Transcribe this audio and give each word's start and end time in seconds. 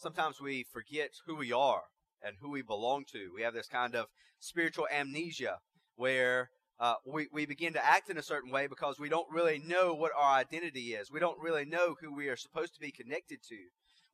sometimes 0.00 0.40
we 0.40 0.64
forget 0.72 1.10
who 1.26 1.36
we 1.36 1.52
are 1.52 1.82
and 2.22 2.36
who 2.40 2.50
we 2.50 2.62
belong 2.62 3.04
to. 3.12 3.30
We 3.34 3.42
have 3.42 3.54
this 3.54 3.68
kind 3.68 3.94
of 3.94 4.06
spiritual 4.38 4.86
amnesia 4.92 5.58
where 5.96 6.50
uh, 6.78 6.94
we, 7.06 7.28
we 7.32 7.44
begin 7.44 7.74
to 7.74 7.84
act 7.84 8.08
in 8.08 8.16
a 8.16 8.22
certain 8.22 8.50
way 8.50 8.66
because 8.66 8.98
we 8.98 9.10
don't 9.10 9.30
really 9.30 9.58
know 9.58 9.92
what 9.94 10.12
our 10.16 10.38
identity 10.38 10.94
is. 10.94 11.10
We 11.10 11.20
don't 11.20 11.38
really 11.38 11.66
know 11.66 11.94
who 12.00 12.14
we 12.14 12.28
are 12.28 12.36
supposed 12.36 12.74
to 12.74 12.80
be 12.80 12.90
connected 12.90 13.40
to. 13.48 13.56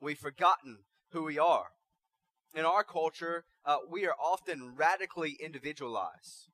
We've 0.01 0.19
forgotten 0.19 0.79
who 1.13 1.23
we 1.23 1.39
are. 1.39 1.67
In 2.55 2.65
our 2.65 2.83
culture, 2.83 3.45
uh, 3.65 3.77
we 3.89 4.07
are 4.07 4.17
often 4.21 4.75
radically 4.77 5.37
individualized. 5.41 6.49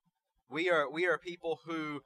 We 0.49 0.69
are 0.69 0.89
we 0.89 1.07
are 1.07 1.17
people 1.17 1.59
who 1.65 2.01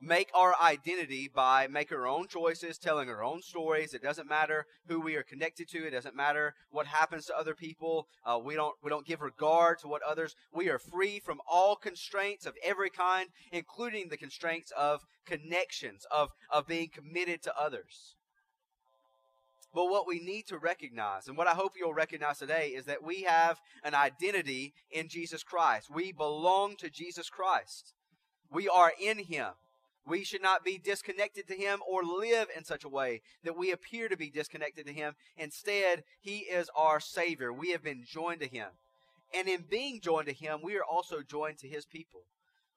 make 0.00 0.28
our 0.34 0.54
identity 0.62 1.30
by 1.32 1.66
making 1.68 1.96
our 1.96 2.06
own 2.06 2.28
choices, 2.28 2.78
telling 2.78 3.08
our 3.08 3.24
own 3.24 3.42
stories. 3.42 3.94
It 3.94 4.02
doesn't 4.02 4.28
matter 4.28 4.66
who 4.88 5.00
we 5.00 5.16
are 5.16 5.22
connected 5.22 5.68
to. 5.70 5.86
It 5.86 5.90
doesn't 5.90 6.16
matter 6.16 6.54
what 6.70 6.86
happens 6.86 7.26
to 7.26 7.36
other 7.36 7.54
people. 7.54 8.06
Uh, 8.24 8.38
we 8.42 8.54
don't 8.54 8.74
we 8.82 8.90
don't 8.90 9.06
give 9.06 9.20
regard 9.20 9.78
to 9.80 9.88
what 9.88 10.02
others. 10.02 10.34
We 10.52 10.68
are 10.68 10.78
free 10.78 11.20
from 11.20 11.40
all 11.50 11.76
constraints 11.76 12.46
of 12.46 12.54
every 12.62 12.90
kind, 12.90 13.28
including 13.52 14.08
the 14.08 14.16
constraints 14.16 14.70
of 14.72 15.02
connections, 15.24 16.06
of 16.10 16.30
of 16.50 16.66
being 16.66 16.88
committed 16.88 17.42
to 17.44 17.58
others. 17.58 18.16
But 19.74 19.90
what 19.90 20.06
we 20.06 20.20
need 20.20 20.46
to 20.46 20.56
recognize, 20.56 21.28
and 21.28 21.36
what 21.36 21.46
I 21.46 21.50
hope 21.50 21.72
you'll 21.76 21.92
recognize 21.92 22.38
today, 22.38 22.68
is 22.68 22.86
that 22.86 23.02
we 23.02 23.24
have 23.24 23.60
an 23.84 23.94
identity 23.94 24.72
in 24.90 25.08
Jesus 25.08 25.42
Christ. 25.42 25.90
We 25.92 26.12
belong 26.12 26.76
to 26.76 26.88
Jesus 26.88 27.28
Christ. 27.28 27.92
We 28.50 28.68
are 28.68 28.92
in 28.98 29.18
Him. 29.18 29.48
We 30.06 30.22
should 30.22 30.42
not 30.42 30.64
be 30.64 30.78
disconnected 30.78 31.48
to 31.48 31.54
Him 31.54 31.80
or 31.86 32.04
live 32.04 32.48
in 32.56 32.64
such 32.64 32.84
a 32.84 32.88
way 32.88 33.22
that 33.42 33.56
we 33.56 33.72
appear 33.72 34.08
to 34.08 34.16
be 34.16 34.30
disconnected 34.30 34.86
to 34.86 34.92
Him. 34.92 35.14
Instead, 35.36 36.04
He 36.20 36.38
is 36.38 36.70
our 36.76 37.00
Savior. 37.00 37.52
We 37.52 37.72
have 37.72 37.82
been 37.82 38.04
joined 38.06 38.40
to 38.40 38.46
Him. 38.46 38.68
And 39.34 39.48
in 39.48 39.64
being 39.68 40.00
joined 40.00 40.28
to 40.28 40.32
Him, 40.32 40.60
we 40.62 40.76
are 40.76 40.84
also 40.84 41.22
joined 41.22 41.58
to 41.58 41.68
His 41.68 41.84
people. 41.84 42.22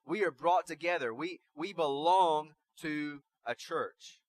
We 0.07 0.23
are 0.23 0.31
brought 0.31 0.65
together. 0.65 1.13
We, 1.13 1.39
we 1.55 1.71
belong 1.71 2.53
to 2.81 3.21
a 3.45 3.53
church. 3.53 4.19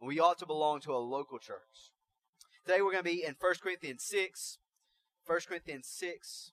We 0.00 0.18
ought 0.18 0.38
to 0.38 0.46
belong 0.46 0.80
to 0.80 0.92
a 0.92 0.98
local 0.98 1.38
church. 1.38 1.92
Today 2.66 2.82
we're 2.82 2.92
going 2.92 3.04
to 3.04 3.10
be 3.10 3.24
in 3.24 3.36
1 3.38 3.54
Corinthians 3.62 4.02
6. 4.02 4.58
1 5.26 5.40
Corinthians 5.46 5.86
6. 5.86 6.52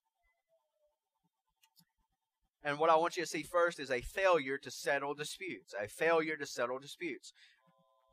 And 2.68 2.78
what 2.80 2.90
I 2.90 2.98
want 2.98 3.16
you 3.16 3.24
to 3.24 3.30
see 3.30 3.44
first 3.44 3.80
is 3.80 3.90
a 3.90 4.02
failure 4.02 4.58
to 4.58 4.70
settle 4.70 5.14
disputes. 5.14 5.74
A 5.82 5.88
failure 5.88 6.36
to 6.36 6.46
settle 6.46 6.80
disputes. 6.80 7.32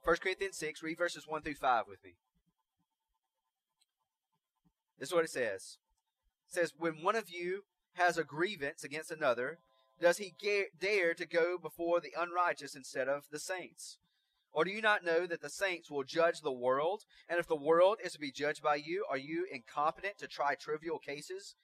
1 0.05 0.17
Corinthians 0.23 0.57
6, 0.59 0.81
read 0.81 0.97
verses 0.97 1.27
1 1.27 1.43
through 1.43 1.55
5 1.55 1.87
with 1.89 2.05
me. 2.05 2.13
This 4.97 5.09
is 5.09 5.13
what 5.13 5.25
it 5.25 5.31
says. 5.33 5.79
It 6.49 6.55
says, 6.55 6.73
When 6.79 7.03
one 7.03 7.17
of 7.17 7.29
you 7.29 7.65
has 7.95 8.17
a 8.17 8.23
grievance 8.23 8.85
against 8.85 9.11
another, 9.11 9.59
does 10.01 10.19
he 10.19 10.35
dare 10.81 11.15
to 11.15 11.27
go 11.27 11.59
before 11.61 12.01
the 12.01 12.13
unrighteous 12.17 12.77
instead 12.77 13.09
of 13.09 13.25
the 13.33 13.41
saints? 13.41 13.99
Or 14.53 14.65
do 14.65 14.71
you 14.71 14.81
not 14.81 15.05
know 15.05 15.27
that 15.27 15.41
the 15.41 15.51
saints 15.51 15.91
will 15.91 16.05
judge 16.05 16.43
the 16.43 16.53
world? 16.53 17.03
And 17.29 17.41
if 17.41 17.49
the 17.49 17.57
world 17.57 17.99
is 18.05 18.13
to 18.13 18.21
be 18.21 18.31
judged 18.31 18.63
by 18.63 18.77
you, 18.77 19.05
are 19.11 19.19
you 19.19 19.49
incompetent 19.51 20.19
to 20.19 20.29
try 20.29 20.55
trivial 20.55 21.01
cases? 21.01 21.57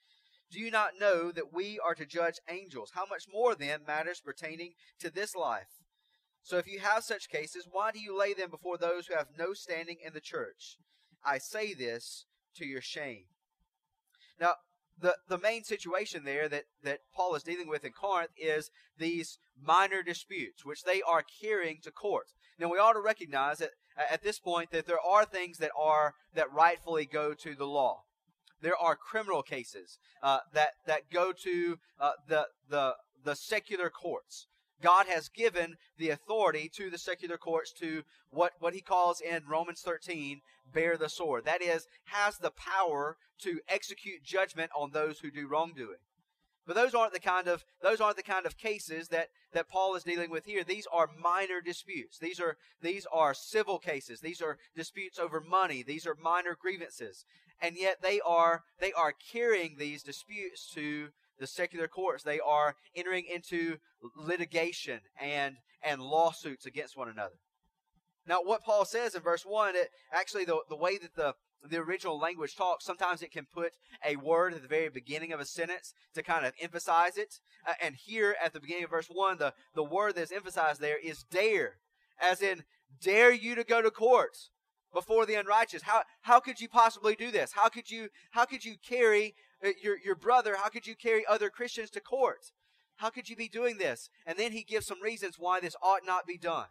Do 0.51 0.59
you 0.59 0.69
not 0.69 0.99
know 0.99 1.31
that 1.31 1.53
we 1.53 1.79
are 1.79 1.95
to 1.95 2.05
judge 2.05 2.35
angels? 2.49 2.91
How 2.93 3.05
much 3.09 3.23
more 3.31 3.55
then 3.55 3.81
matters 3.87 4.21
pertaining 4.23 4.73
to 4.99 5.09
this 5.09 5.33
life? 5.33 5.79
So 6.43 6.57
if 6.57 6.67
you 6.67 6.79
have 6.79 7.03
such 7.03 7.29
cases, 7.29 7.67
why 7.71 7.91
do 7.91 7.99
you 7.99 8.17
lay 8.17 8.33
them 8.33 8.49
before 8.49 8.77
those 8.77 9.07
who 9.07 9.15
have 9.15 9.27
no 9.37 9.53
standing 9.53 9.97
in 10.05 10.13
the 10.13 10.19
church? 10.19 10.77
I 11.23 11.37
say 11.37 11.73
this 11.73 12.25
to 12.55 12.65
your 12.65 12.81
shame. 12.81 13.25
Now, 14.39 14.55
the, 14.99 15.15
the 15.29 15.37
main 15.37 15.63
situation 15.63 16.25
there 16.25 16.49
that, 16.49 16.63
that 16.83 16.99
Paul 17.15 17.35
is 17.35 17.43
dealing 17.43 17.69
with 17.69 17.85
in 17.85 17.91
Corinth 17.91 18.31
is 18.37 18.71
these 18.97 19.37
minor 19.63 20.03
disputes, 20.03 20.65
which 20.65 20.83
they 20.83 21.01
are 21.01 21.23
carrying 21.41 21.77
to 21.83 21.91
court. 21.91 22.27
Now 22.59 22.69
we 22.69 22.77
ought 22.77 22.93
to 22.93 23.01
recognize 23.01 23.59
that 23.59 23.71
at 23.97 24.21
this 24.21 24.39
point 24.39 24.71
that 24.71 24.85
there 24.85 24.99
are 24.99 25.25
things 25.25 25.57
that 25.59 25.71
are 25.79 26.13
that 26.35 26.51
rightfully 26.51 27.05
go 27.05 27.33
to 27.33 27.55
the 27.55 27.65
law 27.65 28.03
there 28.61 28.77
are 28.77 28.95
criminal 28.95 29.43
cases 29.43 29.97
uh, 30.23 30.39
that 30.53 30.71
that 30.85 31.09
go 31.11 31.31
to 31.43 31.77
uh, 31.99 32.11
the 32.27 32.47
the 32.69 32.95
the 33.23 33.35
secular 33.35 33.89
courts. 33.89 34.47
God 34.81 35.05
has 35.07 35.29
given 35.29 35.75
the 35.97 36.09
authority 36.09 36.69
to 36.75 36.89
the 36.89 36.97
secular 36.97 37.37
courts 37.37 37.71
to 37.79 38.01
what, 38.31 38.53
what 38.59 38.73
he 38.73 38.81
calls 38.81 39.21
in 39.21 39.43
Romans 39.47 39.81
13, 39.81 40.41
bear 40.73 40.97
the 40.97 41.07
sword. 41.07 41.45
That 41.45 41.61
is, 41.61 41.85
has 42.05 42.37
the 42.37 42.51
power 42.51 43.17
to 43.43 43.59
execute 43.69 44.23
judgment 44.23 44.71
on 44.75 44.91
those 44.91 45.19
who 45.19 45.29
do 45.29 45.47
wrongdoing. 45.47 45.99
But 46.65 46.75
those 46.75 46.93
aren't 46.93 47.13
the 47.13 47.19
kind 47.19 47.47
of 47.47 47.65
those 47.81 47.99
aren't 47.99 48.17
the 48.17 48.23
kind 48.23 48.45
of 48.45 48.57
cases 48.57 49.07
that, 49.07 49.29
that 49.51 49.67
Paul 49.67 49.95
is 49.95 50.03
dealing 50.03 50.29
with 50.29 50.45
here. 50.45 50.63
These 50.63 50.87
are 50.93 51.09
minor 51.19 51.59
disputes. 51.59 52.19
These 52.19 52.39
are 52.39 52.55
these 52.81 53.07
are 53.11 53.33
civil 53.33 53.79
cases. 53.79 54.21
These 54.21 54.41
are 54.41 54.57
disputes 54.75 55.17
over 55.17 55.41
money. 55.41 55.81
These 55.81 56.05
are 56.05 56.15
minor 56.21 56.55
grievances 56.59 57.25
and 57.61 57.77
yet 57.77 58.01
they 58.01 58.19
are 58.21 58.63
they 58.79 58.91
are 58.93 59.13
carrying 59.31 59.75
these 59.77 60.03
disputes 60.03 60.69
to 60.73 61.09
the 61.39 61.47
secular 61.47 61.87
courts. 61.87 62.23
They 62.23 62.39
are 62.39 62.75
entering 62.95 63.25
into 63.25 63.77
litigation 64.15 65.01
and 65.19 65.57
and 65.83 66.01
lawsuits 66.01 66.65
against 66.65 66.97
one 66.97 67.09
another. 67.09 67.35
Now, 68.27 68.43
what 68.43 68.63
Paul 68.63 68.85
says 68.85 69.15
in 69.15 69.21
verse 69.21 69.45
one, 69.45 69.75
it 69.75 69.89
actually 70.11 70.45
the 70.45 70.59
the 70.69 70.75
way 70.75 70.97
that 70.97 71.15
the 71.15 71.35
the 71.63 71.77
original 71.77 72.19
language 72.19 72.55
talks, 72.55 72.85
sometimes 72.85 73.21
it 73.21 73.31
can 73.31 73.45
put 73.45 73.73
a 74.03 74.15
word 74.15 74.53
at 74.53 74.63
the 74.63 74.67
very 74.67 74.89
beginning 74.89 75.31
of 75.31 75.39
a 75.39 75.45
sentence 75.45 75.93
to 76.15 76.23
kind 76.23 76.45
of 76.45 76.53
emphasize 76.59 77.17
it. 77.17 77.39
Uh, 77.67 77.73
and 77.81 77.95
here 77.95 78.35
at 78.43 78.53
the 78.53 78.59
beginning 78.59 78.85
of 78.85 78.89
verse 78.89 79.05
1, 79.11 79.37
the, 79.37 79.53
the 79.75 79.83
word 79.83 80.15
that's 80.15 80.31
emphasized 80.31 80.81
there 80.81 80.97
is 80.97 81.23
dare, 81.29 81.75
as 82.19 82.41
in, 82.41 82.63
dare 82.99 83.31
you 83.31 83.53
to 83.53 83.63
go 83.63 83.79
to 83.79 83.91
court 83.91 84.49
before 84.93 85.25
the 85.25 85.35
unrighteous. 85.35 85.83
How, 85.83 86.03
how 86.21 86.39
could 86.39 86.59
you 86.59 86.67
possibly 86.67 87.15
do 87.15 87.31
this? 87.31 87.53
How 87.53 87.69
could 87.69 87.89
you, 87.89 88.09
how 88.31 88.45
could 88.45 88.65
you 88.65 88.75
carry 88.87 89.35
uh, 89.65 89.69
your, 89.81 89.97
your 90.03 90.15
brother? 90.15 90.55
How 90.61 90.69
could 90.69 90.87
you 90.87 90.95
carry 90.95 91.25
other 91.25 91.49
Christians 91.49 91.89
to 91.91 92.01
court? 92.01 92.51
How 92.97 93.09
could 93.09 93.29
you 93.29 93.35
be 93.35 93.47
doing 93.47 93.77
this? 93.77 94.09
And 94.25 94.37
then 94.37 94.51
he 94.51 94.63
gives 94.63 94.85
some 94.85 95.01
reasons 95.01 95.35
why 95.39 95.59
this 95.59 95.75
ought 95.81 96.05
not 96.05 96.27
be 96.27 96.37
done. 96.37 96.67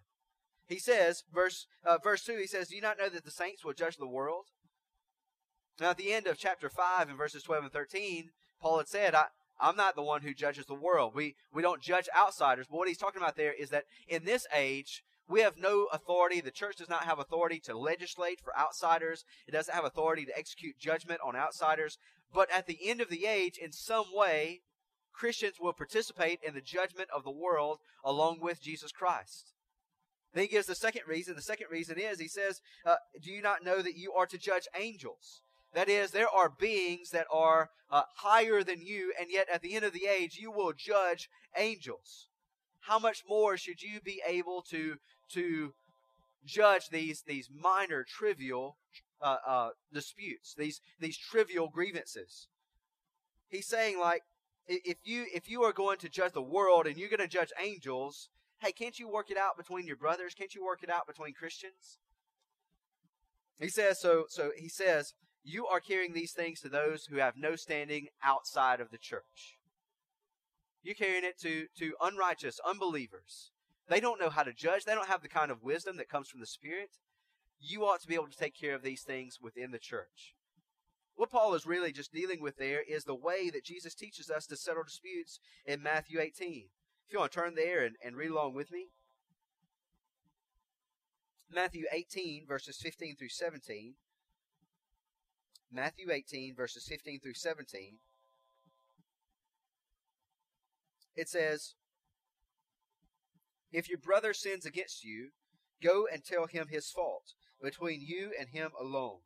He 0.68 0.78
says, 0.78 1.24
verse, 1.34 1.66
uh, 1.84 1.98
verse 2.02 2.24
2, 2.24 2.36
he 2.36 2.46
says, 2.46 2.68
Do 2.68 2.76
you 2.76 2.82
not 2.82 2.98
know 2.98 3.08
that 3.08 3.24
the 3.24 3.30
saints 3.30 3.64
will 3.64 3.72
judge 3.72 3.96
the 3.96 4.06
world? 4.06 4.46
Now, 5.80 5.90
at 5.90 5.96
the 5.96 6.12
end 6.12 6.26
of 6.26 6.38
chapter 6.38 6.68
5 6.68 7.08
and 7.08 7.18
verses 7.18 7.42
12 7.42 7.64
and 7.64 7.72
13, 7.72 8.30
Paul 8.60 8.78
had 8.78 8.88
said, 8.88 9.14
I, 9.14 9.24
I'm 9.60 9.76
not 9.76 9.96
the 9.96 10.02
one 10.02 10.22
who 10.22 10.32
judges 10.32 10.66
the 10.66 10.74
world. 10.74 11.14
We, 11.14 11.34
we 11.52 11.62
don't 11.62 11.82
judge 11.82 12.08
outsiders. 12.16 12.66
But 12.70 12.76
what 12.76 12.88
he's 12.88 12.98
talking 12.98 13.20
about 13.20 13.36
there 13.36 13.52
is 13.52 13.70
that 13.70 13.84
in 14.06 14.24
this 14.24 14.46
age, 14.54 15.02
we 15.30 15.40
have 15.40 15.56
no 15.56 15.86
authority. 15.92 16.40
The 16.40 16.50
church 16.50 16.76
does 16.76 16.88
not 16.88 17.04
have 17.04 17.18
authority 17.18 17.60
to 17.60 17.78
legislate 17.78 18.40
for 18.40 18.56
outsiders. 18.58 19.24
It 19.46 19.52
doesn't 19.52 19.74
have 19.74 19.84
authority 19.84 20.24
to 20.26 20.36
execute 20.36 20.78
judgment 20.78 21.20
on 21.24 21.36
outsiders. 21.36 21.98
But 22.34 22.50
at 22.50 22.66
the 22.66 22.78
end 22.82 23.00
of 23.00 23.08
the 23.08 23.26
age, 23.26 23.56
in 23.56 23.72
some 23.72 24.06
way, 24.12 24.60
Christians 25.12 25.56
will 25.60 25.72
participate 25.72 26.40
in 26.46 26.54
the 26.54 26.60
judgment 26.60 27.08
of 27.14 27.24
the 27.24 27.30
world 27.30 27.78
along 28.04 28.40
with 28.40 28.62
Jesus 28.62 28.92
Christ. 28.92 29.52
Then 30.32 30.42
he 30.42 30.48
gives 30.48 30.66
the 30.66 30.74
second 30.74 31.02
reason. 31.06 31.34
The 31.34 31.42
second 31.42 31.66
reason 31.70 31.98
is 31.98 32.18
he 32.20 32.28
says, 32.28 32.60
uh, 32.84 32.96
Do 33.20 33.30
you 33.30 33.42
not 33.42 33.64
know 33.64 33.82
that 33.82 33.96
you 33.96 34.12
are 34.12 34.26
to 34.26 34.38
judge 34.38 34.68
angels? 34.78 35.42
That 35.74 35.88
is, 35.88 36.10
there 36.10 36.28
are 36.28 36.48
beings 36.48 37.10
that 37.10 37.26
are 37.32 37.70
uh, 37.90 38.02
higher 38.16 38.62
than 38.64 38.82
you, 38.82 39.12
and 39.18 39.28
yet 39.30 39.48
at 39.52 39.62
the 39.62 39.74
end 39.74 39.84
of 39.84 39.92
the 39.92 40.06
age, 40.06 40.36
you 40.40 40.50
will 40.50 40.72
judge 40.72 41.28
angels. 41.56 42.28
How 42.80 42.98
much 42.98 43.22
more 43.28 43.56
should 43.56 43.82
you 43.82 44.00
be 44.00 44.22
able 44.26 44.62
to 44.70 44.96
to 45.34 45.72
judge 46.44 46.88
these 46.90 47.22
these 47.26 47.48
minor 47.52 48.04
trivial 48.04 48.76
uh, 49.22 49.36
uh, 49.46 49.68
disputes, 49.92 50.54
these 50.56 50.80
these 51.00 51.18
trivial 51.18 51.68
grievances. 51.68 52.48
He's 53.48 53.66
saying 53.66 53.98
like 53.98 54.22
if 54.66 54.98
you 55.04 55.26
if 55.34 55.48
you 55.48 55.62
are 55.62 55.72
going 55.72 55.98
to 55.98 56.08
judge 56.08 56.32
the 56.32 56.42
world 56.42 56.86
and 56.86 56.96
you're 56.96 57.08
going 57.08 57.20
to 57.20 57.28
judge 57.28 57.52
angels, 57.62 58.28
hey, 58.60 58.72
can't 58.72 58.98
you 58.98 59.08
work 59.08 59.30
it 59.30 59.36
out 59.36 59.56
between 59.56 59.86
your 59.86 59.96
brothers? 59.96 60.34
Can't 60.34 60.54
you 60.54 60.64
work 60.64 60.82
it 60.82 60.90
out 60.90 61.06
between 61.06 61.34
Christians? 61.34 61.98
He 63.58 63.68
says 63.68 64.00
so 64.00 64.24
so 64.28 64.50
he 64.56 64.68
says 64.68 65.12
you 65.42 65.66
are 65.66 65.80
carrying 65.80 66.12
these 66.12 66.32
things 66.32 66.60
to 66.60 66.68
those 66.68 67.06
who 67.06 67.16
have 67.16 67.34
no 67.36 67.56
standing 67.56 68.08
outside 68.22 68.80
of 68.80 68.90
the 68.90 68.98
church. 68.98 69.58
You're 70.82 70.94
carrying 70.94 71.24
it 71.24 71.38
to 71.40 71.66
to 71.78 71.94
unrighteous 72.00 72.58
unbelievers 72.66 73.50
they 73.90 73.98
don't 73.98 74.20
know 74.20 74.30
how 74.30 74.44
to 74.44 74.52
judge. 74.52 74.84
They 74.84 74.94
don't 74.94 75.08
have 75.08 75.20
the 75.20 75.28
kind 75.28 75.50
of 75.50 75.64
wisdom 75.64 75.96
that 75.96 76.08
comes 76.08 76.28
from 76.28 76.38
the 76.38 76.46
Spirit. 76.46 76.90
You 77.58 77.84
ought 77.84 78.00
to 78.00 78.06
be 78.06 78.14
able 78.14 78.28
to 78.28 78.38
take 78.38 78.54
care 78.58 78.74
of 78.74 78.82
these 78.82 79.02
things 79.02 79.38
within 79.42 79.72
the 79.72 79.78
church. 79.78 80.36
What 81.16 81.30
Paul 81.30 81.54
is 81.54 81.66
really 81.66 81.92
just 81.92 82.12
dealing 82.12 82.40
with 82.40 82.56
there 82.56 82.82
is 82.88 83.04
the 83.04 83.16
way 83.16 83.50
that 83.50 83.64
Jesus 83.64 83.94
teaches 83.94 84.30
us 84.30 84.46
to 84.46 84.56
settle 84.56 84.84
disputes 84.84 85.40
in 85.66 85.82
Matthew 85.82 86.20
18. 86.20 86.68
If 87.06 87.12
you 87.12 87.18
want 87.18 87.32
to 87.32 87.40
turn 87.40 87.56
there 87.56 87.84
and, 87.84 87.96
and 88.02 88.16
read 88.16 88.30
along 88.30 88.54
with 88.54 88.70
me. 88.70 88.86
Matthew 91.52 91.86
18, 91.92 92.46
verses 92.46 92.78
15 92.80 93.16
through 93.16 93.28
17. 93.28 93.94
Matthew 95.72 96.12
18, 96.12 96.54
verses 96.54 96.86
15 96.88 97.20
through 97.20 97.34
17, 97.34 97.98
it 101.16 101.28
says, 101.28 101.74
If 103.72 103.88
your 103.88 103.98
brother 103.98 104.34
sins 104.34 104.66
against 104.66 105.04
you, 105.04 105.30
go 105.82 106.06
and 106.12 106.24
tell 106.24 106.46
him 106.46 106.68
his 106.68 106.90
fault, 106.90 107.34
between 107.62 108.00
you 108.00 108.32
and 108.38 108.48
him 108.48 108.70
alone. 108.80 109.20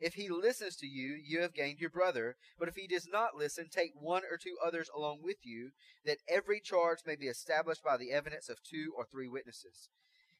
If 0.00 0.14
he 0.14 0.28
listens 0.28 0.76
to 0.76 0.86
you, 0.86 1.18
you 1.20 1.40
have 1.40 1.54
gained 1.54 1.80
your 1.80 1.90
brother. 1.90 2.36
But 2.58 2.68
if 2.68 2.76
he 2.76 2.86
does 2.86 3.08
not 3.10 3.34
listen, 3.36 3.68
take 3.68 3.92
one 3.94 4.22
or 4.30 4.36
two 4.36 4.56
others 4.64 4.88
along 4.94 5.20
with 5.22 5.38
you, 5.42 5.70
that 6.04 6.18
every 6.28 6.60
charge 6.60 6.98
may 7.04 7.16
be 7.16 7.26
established 7.26 7.82
by 7.82 7.96
the 7.96 8.12
evidence 8.12 8.48
of 8.48 8.62
two 8.62 8.92
or 8.96 9.04
three 9.04 9.28
witnesses. 9.28 9.88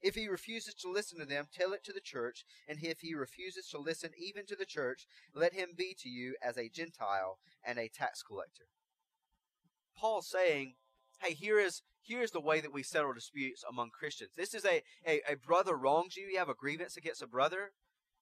If 0.00 0.14
he 0.14 0.28
refuses 0.28 0.74
to 0.74 0.90
listen 0.90 1.18
to 1.18 1.24
them, 1.24 1.46
tell 1.52 1.72
it 1.72 1.82
to 1.84 1.92
the 1.92 2.00
church, 2.00 2.44
and 2.68 2.78
if 2.80 3.00
he 3.00 3.14
refuses 3.14 3.68
to 3.70 3.80
listen 3.80 4.10
even 4.16 4.46
to 4.46 4.54
the 4.54 4.64
church, 4.64 5.08
let 5.34 5.54
him 5.54 5.70
be 5.76 5.96
to 6.02 6.08
you 6.08 6.36
as 6.40 6.56
a 6.56 6.68
Gentile 6.68 7.38
and 7.64 7.80
a 7.80 7.88
tax 7.88 8.22
collector. 8.22 8.66
Paul's 9.96 10.28
saying, 10.28 10.74
hey, 11.20 11.34
here 11.34 11.58
is 11.58 11.82
here 12.02 12.22
is 12.22 12.30
the 12.30 12.40
way 12.40 12.60
that 12.60 12.72
we 12.72 12.82
settle 12.82 13.12
disputes 13.12 13.62
among 13.68 13.90
Christians. 13.90 14.30
This 14.36 14.54
is 14.54 14.64
a, 14.64 14.82
a, 15.06 15.20
a 15.32 15.36
brother 15.36 15.76
wrongs 15.76 16.16
you, 16.16 16.26
you 16.26 16.38
have 16.38 16.48
a 16.48 16.54
grievance 16.54 16.96
against 16.96 17.22
a 17.22 17.26
brother, 17.26 17.72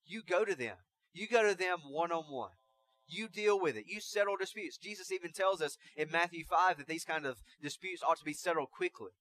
you 0.05 0.23
go 0.23 0.44
to 0.44 0.55
them. 0.55 0.76
You 1.12 1.26
go 1.28 1.49
to 1.49 1.56
them 1.56 1.78
one 1.90 2.12
on 2.12 2.25
one. 2.25 2.50
You 3.08 3.28
deal 3.28 3.61
with 3.61 3.76
it. 3.76 3.84
You 3.87 4.00
settle 4.00 4.37
disputes. 4.37 4.78
Jesus 4.78 5.12
even 5.12 5.32
tells 5.32 5.62
us 5.62 5.78
in 5.96 6.11
Matthew 6.11 6.44
5 6.44 6.78
that 6.78 6.88
these 6.88 7.05
kind 7.05 7.25
of 7.25 7.38
disputes 7.62 8.02
ought 8.02 8.19
to 8.19 8.25
be 8.25 8.32
settled 8.32 8.69
quickly. 8.70 9.12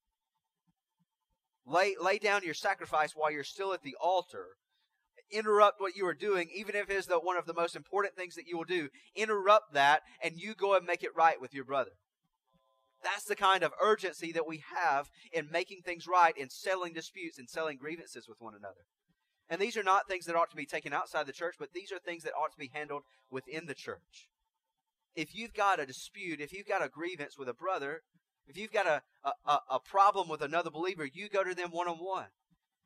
Lay, 1.66 1.96
lay 2.00 2.18
down 2.18 2.44
your 2.44 2.54
sacrifice 2.54 3.12
while 3.16 3.32
you're 3.32 3.44
still 3.44 3.74
at 3.74 3.84
the 3.84 3.96
altar. 4.02 4.58
Interrupt 5.32 5.82
what 5.82 5.96
you 5.96 6.06
are 6.06 6.14
doing, 6.14 6.50
even 6.54 6.76
if 6.76 6.90
it 6.90 6.96
is 6.96 7.08
the, 7.08 7.18
one 7.18 7.38
of 7.38 7.46
the 7.46 7.54
most 7.54 7.76
important 7.76 8.16
things 8.16 8.36
that 8.36 8.48
you 8.48 8.58
will 8.58 8.66
do. 8.66 8.90
Interrupt 9.16 9.74
that, 9.74 10.02
and 10.22 10.36
you 10.36 10.54
go 10.54 10.76
and 10.76 10.86
make 10.86 11.04
it 11.04 11.16
right 11.16 11.42
with 11.42 11.54
your 11.54 11.66
brother. 11.66 11.92
That's 13.06 13.26
the 13.26 13.36
kind 13.36 13.64
of 13.64 13.72
urgency 13.80 14.32
that 14.32 14.48
we 14.48 14.64
have 14.76 15.10
in 15.32 15.48
making 15.52 15.82
things 15.82 16.08
right, 16.08 16.36
in 16.36 16.50
settling 16.50 16.94
disputes, 16.94 17.38
and 17.38 17.48
settling 17.48 17.78
grievances 17.78 18.28
with 18.28 18.42
one 18.42 18.56
another. 18.56 18.88
And 19.48 19.62
these 19.62 19.78
are 19.78 19.84
not 19.84 20.08
things 20.08 20.26
that 20.26 20.36
ought 20.36 20.50
to 20.50 20.56
be 20.56 20.66
taken 20.66 20.92
outside 20.92 21.28
the 21.28 21.32
church, 21.32 21.56
but 21.60 21.70
these 21.72 21.92
are 21.92 22.00
things 22.00 22.24
that 22.24 22.34
ought 22.34 22.52
to 22.52 22.58
be 22.58 22.72
handled 22.74 23.04
within 23.30 23.68
the 23.68 23.76
church. 23.76 24.28
If 25.16 25.36
you've 25.36 25.54
got 25.54 25.80
a 25.80 25.86
dispute, 25.86 26.42
if 26.42 26.52
you've 26.52 26.68
got 26.68 26.84
a 26.84 26.90
grievance 26.90 27.38
with 27.38 27.48
a 27.48 27.54
brother, 27.54 28.02
if 28.48 28.58
you've 28.58 28.74
got 28.74 28.88
a, 28.88 29.02
a, 29.24 29.60
a 29.70 29.80
problem 29.80 30.28
with 30.28 30.42
another 30.42 30.72
believer, 30.72 31.06
you 31.06 31.30
go 31.30 31.44
to 31.44 31.54
them 31.54 31.70
one 31.70 31.88
on 31.88 31.98
one. 31.98 32.30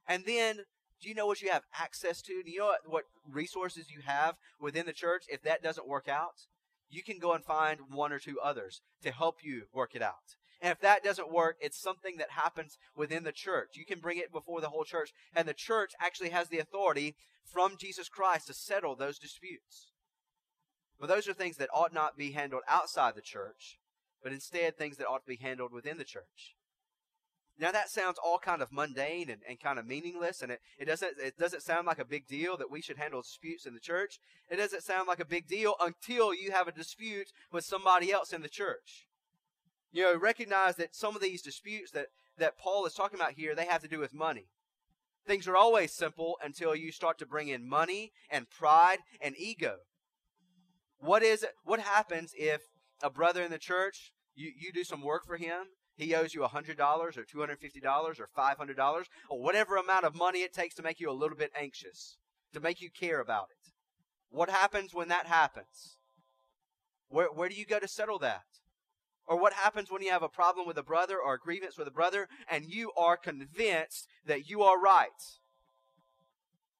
And 0.06 0.26
then, 0.26 0.58
do 1.02 1.08
you 1.08 1.16
know 1.16 1.28
what 1.28 1.42
you 1.42 1.50
have 1.50 1.64
access 1.74 2.22
to? 2.24 2.44
Do 2.44 2.52
you 2.52 2.60
know 2.60 2.66
what, 2.66 2.82
what 2.86 3.04
resources 3.26 3.86
you 3.90 4.02
have 4.06 4.36
within 4.60 4.86
the 4.86 4.94
church 4.94 5.24
if 5.30 5.42
that 5.44 5.64
doesn't 5.64 5.88
work 5.88 6.10
out? 6.10 6.48
You 6.90 7.04
can 7.04 7.20
go 7.20 7.34
and 7.34 7.44
find 7.44 7.80
one 7.92 8.12
or 8.12 8.20
two 8.20 8.40
others 8.40 8.82
to 9.04 9.12
help 9.12 9.38
you 9.44 9.64
work 9.74 9.96
it 9.96 10.02
out. 10.02 10.36
And 10.62 10.72
if 10.72 10.80
that 10.82 11.04
doesn't 11.04 11.32
work, 11.32 11.58
it's 11.62 11.82
something 11.82 12.18
that 12.18 12.32
happens 12.32 12.78
within 12.96 13.24
the 13.24 13.32
church. 13.32 13.70
You 13.76 13.86
can 13.86 14.00
bring 14.00 14.18
it 14.18 14.32
before 14.32 14.60
the 14.60 14.70
whole 14.70 14.84
church. 14.84 15.12
And 15.34 15.48
the 15.48 15.54
church 15.54 15.92
actually 16.02 16.30
has 16.32 16.50
the 16.50 16.60
authority 16.60 17.16
from 17.46 17.78
Jesus 17.80 18.10
Christ 18.10 18.48
to 18.48 18.54
settle 18.54 18.96
those 18.96 19.20
disputes. 19.20 19.92
But 21.00 21.08
those 21.08 21.30
are 21.30 21.34
things 21.34 21.58
that 21.58 21.70
ought 21.74 21.94
not 21.94 22.18
be 22.18 22.32
handled 22.32 22.64
outside 22.68 23.16
the 23.16 23.22
church 23.22 23.80
but 24.22 24.32
instead 24.32 24.78
things 24.78 24.98
that 24.98 25.08
ought 25.08 25.24
to 25.24 25.38
be 25.38 25.38
handled 25.42 25.72
within 25.72 25.98
the 25.98 26.04
church. 26.04 26.56
Now 27.60 27.72
that 27.72 27.90
sounds 27.90 28.18
all 28.24 28.40
kind 28.40 28.62
of 28.62 28.72
mundane 28.72 29.30
and, 29.30 29.42
and 29.48 29.60
kind 29.60 29.78
of 29.78 29.86
meaningless, 29.86 30.42
and 30.42 30.52
it, 30.52 30.62
it 30.78 30.86
doesn't 30.86 31.14
it 31.20 31.38
doesn't 31.38 31.62
sound 31.62 31.88
like 31.88 32.00
a 32.00 32.06
big 32.06 32.26
deal 32.26 32.56
that 32.56 32.72
we 32.72 32.82
should 32.82 32.98
handle 32.98 33.22
disputes 33.22 33.66
in 33.66 33.74
the 33.74 33.82
church. 33.82 34.18
It 34.50 34.56
doesn't 34.56 34.84
sound 34.84 35.10
like 35.10 35.20
a 35.20 35.26
big 35.26 35.48
deal 35.48 35.76
until 35.82 36.34
you 36.34 36.52
have 36.52 36.70
a 36.70 36.72
dispute 36.72 37.34
with 37.52 37.66
somebody 37.66 38.12
else 38.12 38.32
in 38.32 38.42
the 38.42 38.50
church. 38.50 39.08
You 39.92 40.04
know, 40.04 40.18
recognize 40.18 40.78
that 40.78 40.96
some 40.96 41.16
of 41.16 41.22
these 41.22 41.42
disputes 41.42 41.92
that, 41.92 42.08
that 42.38 42.58
Paul 42.58 42.86
is 42.86 42.94
talking 42.94 43.20
about 43.20 43.34
here, 43.34 43.56
they 43.56 43.66
have 43.66 43.82
to 43.82 43.88
do 43.88 44.00
with 44.00 44.14
money. 44.14 44.46
Things 45.28 45.48
are 45.48 45.58
always 45.58 45.92
simple 45.92 46.38
until 46.44 46.76
you 46.76 46.92
start 46.92 47.18
to 47.20 47.26
bring 47.26 47.50
in 47.50 47.68
money 47.68 48.14
and 48.30 48.50
pride 48.50 49.00
and 49.20 49.36
ego. 49.38 49.78
What 51.00 51.24
is 51.24 51.44
it? 51.44 51.52
What 51.64 51.80
happens 51.80 52.34
if 52.38 52.62
a 53.02 53.10
brother 53.10 53.44
in 53.44 53.52
the 53.52 53.58
church, 53.58 54.14
you, 54.36 54.52
you 54.58 54.72
do 54.72 54.84
some 54.84 55.02
work 55.02 55.26
for 55.26 55.38
him, 55.38 55.66
he 56.00 56.16
owes 56.16 56.34
you 56.34 56.42
$100 56.42 56.80
or 56.80 57.12
$250 57.12 58.20
or 58.20 58.30
$500 58.38 59.04
or 59.30 59.42
whatever 59.42 59.76
amount 59.76 60.06
of 60.06 60.16
money 60.16 60.40
it 60.40 60.54
takes 60.54 60.76
to 60.76 60.84
make 60.84 61.00
you 61.00 61.10
a 61.10 61.14
little 61.14 61.38
bit 61.38 61.52
anxious, 61.60 62.18
to 62.54 62.60
make 62.60 62.82
you 62.82 62.90
care 62.90 63.20
about 63.20 63.48
it. 63.52 63.72
What 64.30 64.50
happens 64.50 64.94
when 64.94 65.08
that 65.10 65.26
happens? 65.26 65.98
Where, 67.10 67.28
where 67.28 67.50
do 67.50 67.56
you 67.56 67.66
go 67.66 67.80
to 67.80 67.88
settle 67.88 68.20
that? 68.20 68.44
Or 69.26 69.40
what 69.40 69.54
happens 69.54 69.92
when 69.92 70.02
you 70.02 70.12
have 70.12 70.24
a 70.24 70.30
problem 70.30 70.68
with 70.68 70.78
a 70.78 70.84
brother 70.84 71.18
or 71.20 71.36
a 71.36 71.40
grievance 71.40 71.78
with 71.78 71.88
a 71.88 71.92
brother 71.92 72.28
and 72.50 72.66
you 72.66 72.92
are 72.98 73.18
convinced 73.18 74.08
that 74.26 74.50
you 74.50 74.64
are 74.64 74.80
right? 74.80 75.10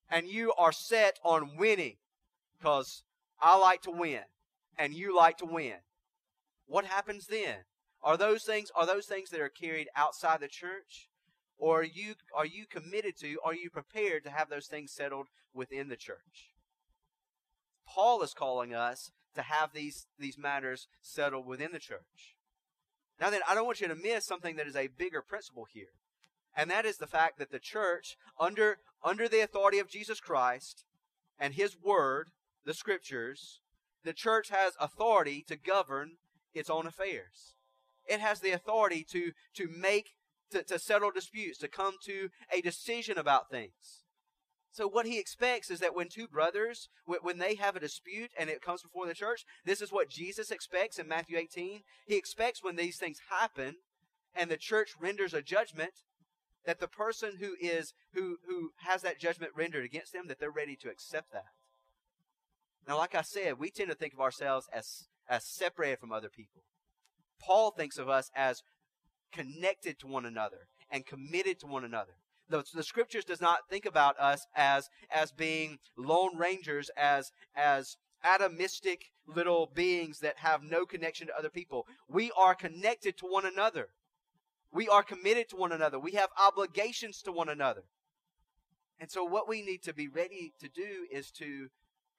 And 0.10 0.28
you 0.28 0.54
are 0.58 0.72
set 0.72 1.20
on 1.24 1.58
winning 1.58 1.98
because 2.58 3.04
I 3.40 3.58
like 3.58 3.84
to 3.84 3.92
win 3.92 4.24
and 4.78 4.94
you 4.94 5.16
like 5.16 5.38
to 5.38 5.46
win 5.46 5.76
what 6.70 6.86
happens 6.86 7.26
then? 7.26 7.58
Are 8.02 8.18
those 8.18 8.44
things 8.44 8.72
are 8.76 8.86
those 8.86 9.06
things 9.06 9.30
that 9.30 9.42
are 9.42 9.50
carried 9.50 9.88
outside 9.96 10.40
the 10.40 10.48
church? 10.48 11.10
Or 11.58 11.82
are 11.82 11.84
you 11.84 12.16
are 12.36 12.46
you 12.46 12.66
committed 12.66 13.18
to, 13.20 13.38
are 13.44 13.54
you 13.54 13.70
prepared 13.70 14.24
to 14.24 14.30
have 14.30 14.50
those 14.50 14.68
things 14.68 14.92
settled 14.92 15.28
within 15.54 15.90
the 15.90 15.98
church? 15.98 16.54
Paul 17.88 18.22
is 18.22 18.34
calling 18.34 18.74
us 18.74 19.12
to 19.36 19.42
have 19.42 19.74
these, 19.74 20.08
these 20.18 20.38
matters 20.38 20.88
settled 21.02 21.46
within 21.46 21.72
the 21.72 21.80
church. 21.80 22.36
Now 23.20 23.30
then, 23.30 23.42
I 23.48 23.56
don't 23.56 23.66
want 23.66 23.82
you 23.82 23.88
to 23.88 23.96
miss 23.96 24.26
something 24.26 24.56
that 24.56 24.68
is 24.68 24.76
a 24.76 24.88
bigger 24.88 25.22
principle 25.22 25.66
here. 25.72 25.94
And 26.56 26.70
that 26.72 26.86
is 26.86 26.98
the 26.98 27.08
fact 27.08 27.38
that 27.40 27.52
the 27.52 27.60
church, 27.60 28.18
under, 28.40 28.78
under 29.04 29.28
the 29.28 29.42
authority 29.42 29.80
of 29.80 29.90
Jesus 29.90 30.20
Christ 30.20 30.86
and 31.40 31.54
his 31.54 31.78
word, 31.82 32.30
the 32.66 32.74
scriptures, 32.74 33.62
the 34.04 34.14
church 34.14 34.50
has 34.50 34.74
authority 34.80 35.44
to 35.48 35.56
govern 35.56 36.18
its 36.54 36.70
own 36.70 36.88
affairs. 36.88 37.56
It 38.10 38.20
has 38.20 38.40
the 38.40 38.52
authority 38.52 39.06
to, 39.12 39.32
to 39.56 39.70
make, 39.70 40.10
to, 40.52 40.64
to 40.64 40.80
settle 40.80 41.12
disputes, 41.12 41.60
to 41.60 41.68
come 41.68 41.96
to 42.06 42.30
a 42.54 42.62
decision 42.62 43.18
about 43.18 43.50
things. 43.50 44.04
So 44.72 44.88
what 44.88 45.06
he 45.06 45.20
expects 45.20 45.72
is 45.72 45.80
that 45.80 45.96
when 45.96 46.10
two 46.10 46.28
brothers, 46.28 46.90
when 47.06 47.40
they 47.40 47.56
have 47.56 47.76
a 47.76 47.80
dispute 47.80 48.32
and 48.38 48.50
it 48.50 48.62
comes 48.62 48.84
before 48.84 49.08
the 49.08 49.14
church, 49.14 49.44
this 49.66 49.82
is 49.82 49.92
what 49.92 50.10
Jesus 50.10 50.52
expects 50.52 51.00
in 51.00 51.08
Matthew 51.08 51.38
18. 51.38 51.82
He 52.06 52.16
expects 52.16 52.64
when 52.64 52.76
these 52.76 52.98
things 52.98 53.20
happen 53.30 53.76
and 54.36 54.50
the 54.50 54.58
church 54.58 54.92
renders 55.00 55.34
a 55.34 55.42
judgment 55.42 55.94
that 56.66 56.80
the 56.80 56.88
person 56.88 57.38
who 57.40 57.56
is 57.60 57.94
who 58.14 58.38
who 58.48 58.72
has 58.86 59.02
that 59.02 59.20
judgment 59.20 59.54
rendered 59.56 59.86
against 59.86 60.14
them 60.14 60.28
that 60.28 60.40
they're 60.40 60.52
ready 60.52 60.76
to 60.76 60.90
accept 60.90 61.32
that. 61.32 61.46
Now 62.88 62.98
like 62.98 63.16
I 63.16 63.22
said, 63.22 63.60
we 63.60 63.72
tend 63.72 63.90
to 63.90 63.96
think 63.96 64.14
of 64.14 64.20
ourselves 64.20 64.68
as 64.72 65.08
as 65.28 65.46
separated 65.46 66.00
from 66.00 66.12
other 66.12 66.30
people. 66.30 66.62
Paul 67.42 67.72
thinks 67.72 67.98
of 67.98 68.10
us 68.10 68.30
as 68.36 68.62
connected 69.32 70.00
to 70.00 70.08
one 70.08 70.26
another 70.26 70.68
and 70.90 71.06
committed 71.06 71.60
to 71.60 71.68
one 71.68 71.84
another. 71.84 72.14
The, 72.50 72.64
the 72.74 72.84
scriptures 72.84 73.26
does 73.26 73.42
not 73.42 73.70
think 73.70 73.86
about 73.86 74.20
us 74.20 74.46
as 74.56 74.90
as 75.12 75.32
being 75.32 75.78
lone 75.96 76.36
rangers, 76.36 76.90
as 76.98 77.32
as 77.56 77.96
atomistic 78.26 79.02
little 79.28 79.70
beings 79.74 80.20
that 80.20 80.40
have 80.40 80.64
no 80.64 80.86
connection 80.86 81.28
to 81.28 81.38
other 81.38 81.50
people. 81.50 81.86
We 82.08 82.32
are 82.38 82.56
connected 82.56 83.18
to 83.18 83.28
one 83.28 83.46
another. 83.46 83.90
We 84.72 84.88
are 84.88 85.04
committed 85.04 85.50
to 85.50 85.56
one 85.56 85.72
another. 85.72 86.00
We 86.00 86.12
have 86.14 86.30
obligations 86.40 87.22
to 87.24 87.32
one 87.32 87.50
another. 87.50 87.84
And 89.00 89.10
so, 89.10 89.24
what 89.24 89.48
we 89.48 89.62
need 89.62 89.84
to 89.84 89.94
be 89.94 90.08
ready 90.08 90.54
to 90.60 90.68
do 90.68 91.08
is 91.12 91.32
to 91.32 91.70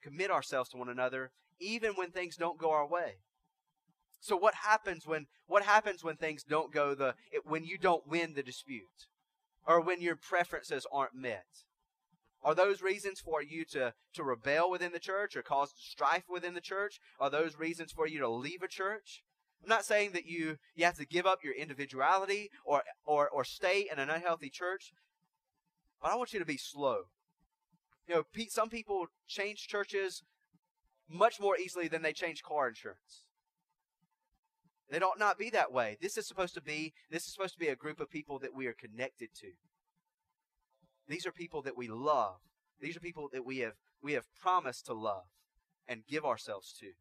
commit 0.02 0.30
ourselves 0.30 0.70
to 0.70 0.76
one 0.76 0.88
another 0.88 1.30
even 1.60 1.92
when 1.92 2.10
things 2.10 2.36
don't 2.36 2.58
go 2.58 2.70
our 2.70 2.86
way. 2.86 3.16
So 4.20 4.36
what 4.36 4.54
happens 4.54 5.06
when 5.06 5.26
what 5.46 5.64
happens 5.64 6.04
when 6.04 6.16
things 6.16 6.44
don't 6.44 6.72
go 6.72 6.94
the 6.94 7.14
it, 7.32 7.46
when 7.46 7.64
you 7.64 7.78
don't 7.78 8.06
win 8.06 8.34
the 8.34 8.42
dispute 8.42 9.08
or 9.66 9.80
when 9.80 10.00
your 10.00 10.16
preferences 10.16 10.86
aren't 10.92 11.14
met? 11.14 11.46
Are 12.42 12.54
those 12.54 12.80
reasons 12.80 13.20
for 13.20 13.42
you 13.42 13.64
to, 13.66 13.92
to 14.14 14.24
rebel 14.24 14.70
within 14.70 14.92
the 14.92 14.98
church 14.98 15.36
or 15.36 15.42
cause 15.42 15.74
strife 15.76 16.24
within 16.28 16.54
the 16.54 16.60
church? 16.60 16.98
Are 17.18 17.28
those 17.28 17.58
reasons 17.58 17.92
for 17.92 18.06
you 18.06 18.18
to 18.20 18.28
leave 18.30 18.62
a 18.62 18.68
church? 18.68 19.22
I'm 19.62 19.68
not 19.68 19.84
saying 19.84 20.12
that 20.12 20.24
you, 20.24 20.56
you 20.74 20.86
have 20.86 20.96
to 20.96 21.04
give 21.04 21.26
up 21.26 21.44
your 21.44 21.54
individuality 21.54 22.50
or, 22.64 22.82
or, 23.04 23.28
or 23.28 23.44
stay 23.44 23.86
in 23.92 23.98
an 23.98 24.08
unhealthy 24.08 24.48
church, 24.48 24.92
but 26.00 26.12
I 26.12 26.16
want 26.16 26.32
you 26.32 26.38
to 26.38 26.46
be 26.46 26.56
slow. 26.56 27.02
You 28.08 28.14
know, 28.14 28.24
some 28.48 28.70
people 28.70 29.06
change 29.28 29.68
churches 29.68 30.22
much 31.10 31.40
more 31.40 31.58
easily 31.58 31.88
than 31.88 32.00
they 32.00 32.14
change 32.14 32.42
car 32.42 32.68
insurance. 32.68 33.24
It 34.90 35.02
ought 35.02 35.18
not 35.18 35.38
be 35.38 35.50
that 35.50 35.72
way. 35.72 35.96
This 36.00 36.18
is 36.18 36.26
supposed 36.26 36.54
to 36.54 36.60
be 36.60 36.92
this 37.10 37.26
is 37.26 37.32
supposed 37.32 37.54
to 37.54 37.60
be 37.60 37.68
a 37.68 37.76
group 37.76 38.00
of 38.00 38.10
people 38.10 38.38
that 38.40 38.54
we 38.54 38.66
are 38.66 38.74
connected 38.74 39.30
to. 39.40 39.52
These 41.08 41.26
are 41.26 41.32
people 41.32 41.62
that 41.62 41.76
we 41.76 41.88
love. 41.88 42.38
These 42.80 42.96
are 42.96 43.00
people 43.00 43.28
that 43.32 43.44
we 43.44 43.58
have 43.58 43.74
we 44.02 44.14
have 44.14 44.26
promised 44.40 44.86
to 44.86 44.94
love. 44.94 45.24
and 45.88 46.06
give 46.06 46.24
ourselves 46.24 46.72
to. 46.78 46.92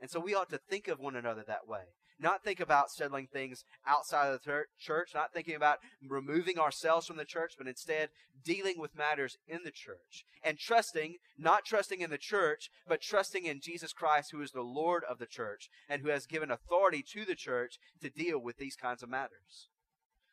And 0.00 0.10
so 0.10 0.18
we 0.18 0.34
ought 0.34 0.48
to 0.48 0.58
think 0.58 0.88
of 0.88 0.98
one 0.98 1.14
another 1.16 1.44
that 1.46 1.68
way. 1.68 1.92
Not 2.22 2.44
think 2.44 2.60
about 2.60 2.92
settling 2.92 3.26
things 3.26 3.64
outside 3.84 4.28
of 4.28 4.40
the 4.44 4.64
church, 4.78 5.10
not 5.12 5.32
thinking 5.32 5.56
about 5.56 5.78
removing 6.08 6.56
ourselves 6.56 7.04
from 7.04 7.16
the 7.16 7.24
church, 7.24 7.54
but 7.58 7.66
instead 7.66 8.10
dealing 8.44 8.78
with 8.78 8.96
matters 8.96 9.38
in 9.48 9.60
the 9.64 9.72
church. 9.72 10.24
And 10.44 10.56
trusting, 10.56 11.16
not 11.36 11.64
trusting 11.64 12.00
in 12.00 12.10
the 12.10 12.18
church, 12.18 12.70
but 12.86 13.02
trusting 13.02 13.44
in 13.44 13.60
Jesus 13.60 13.92
Christ, 13.92 14.30
who 14.30 14.40
is 14.40 14.52
the 14.52 14.62
Lord 14.62 15.02
of 15.10 15.18
the 15.18 15.26
church 15.26 15.68
and 15.88 16.00
who 16.00 16.10
has 16.10 16.26
given 16.26 16.52
authority 16.52 17.04
to 17.12 17.24
the 17.24 17.34
church 17.34 17.78
to 18.00 18.08
deal 18.08 18.38
with 18.38 18.56
these 18.56 18.76
kinds 18.76 19.02
of 19.02 19.08
matters. 19.08 19.68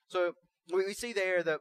So 0.07 0.33
we 0.71 0.93
see 0.93 1.11
there 1.11 1.41
the, 1.41 1.59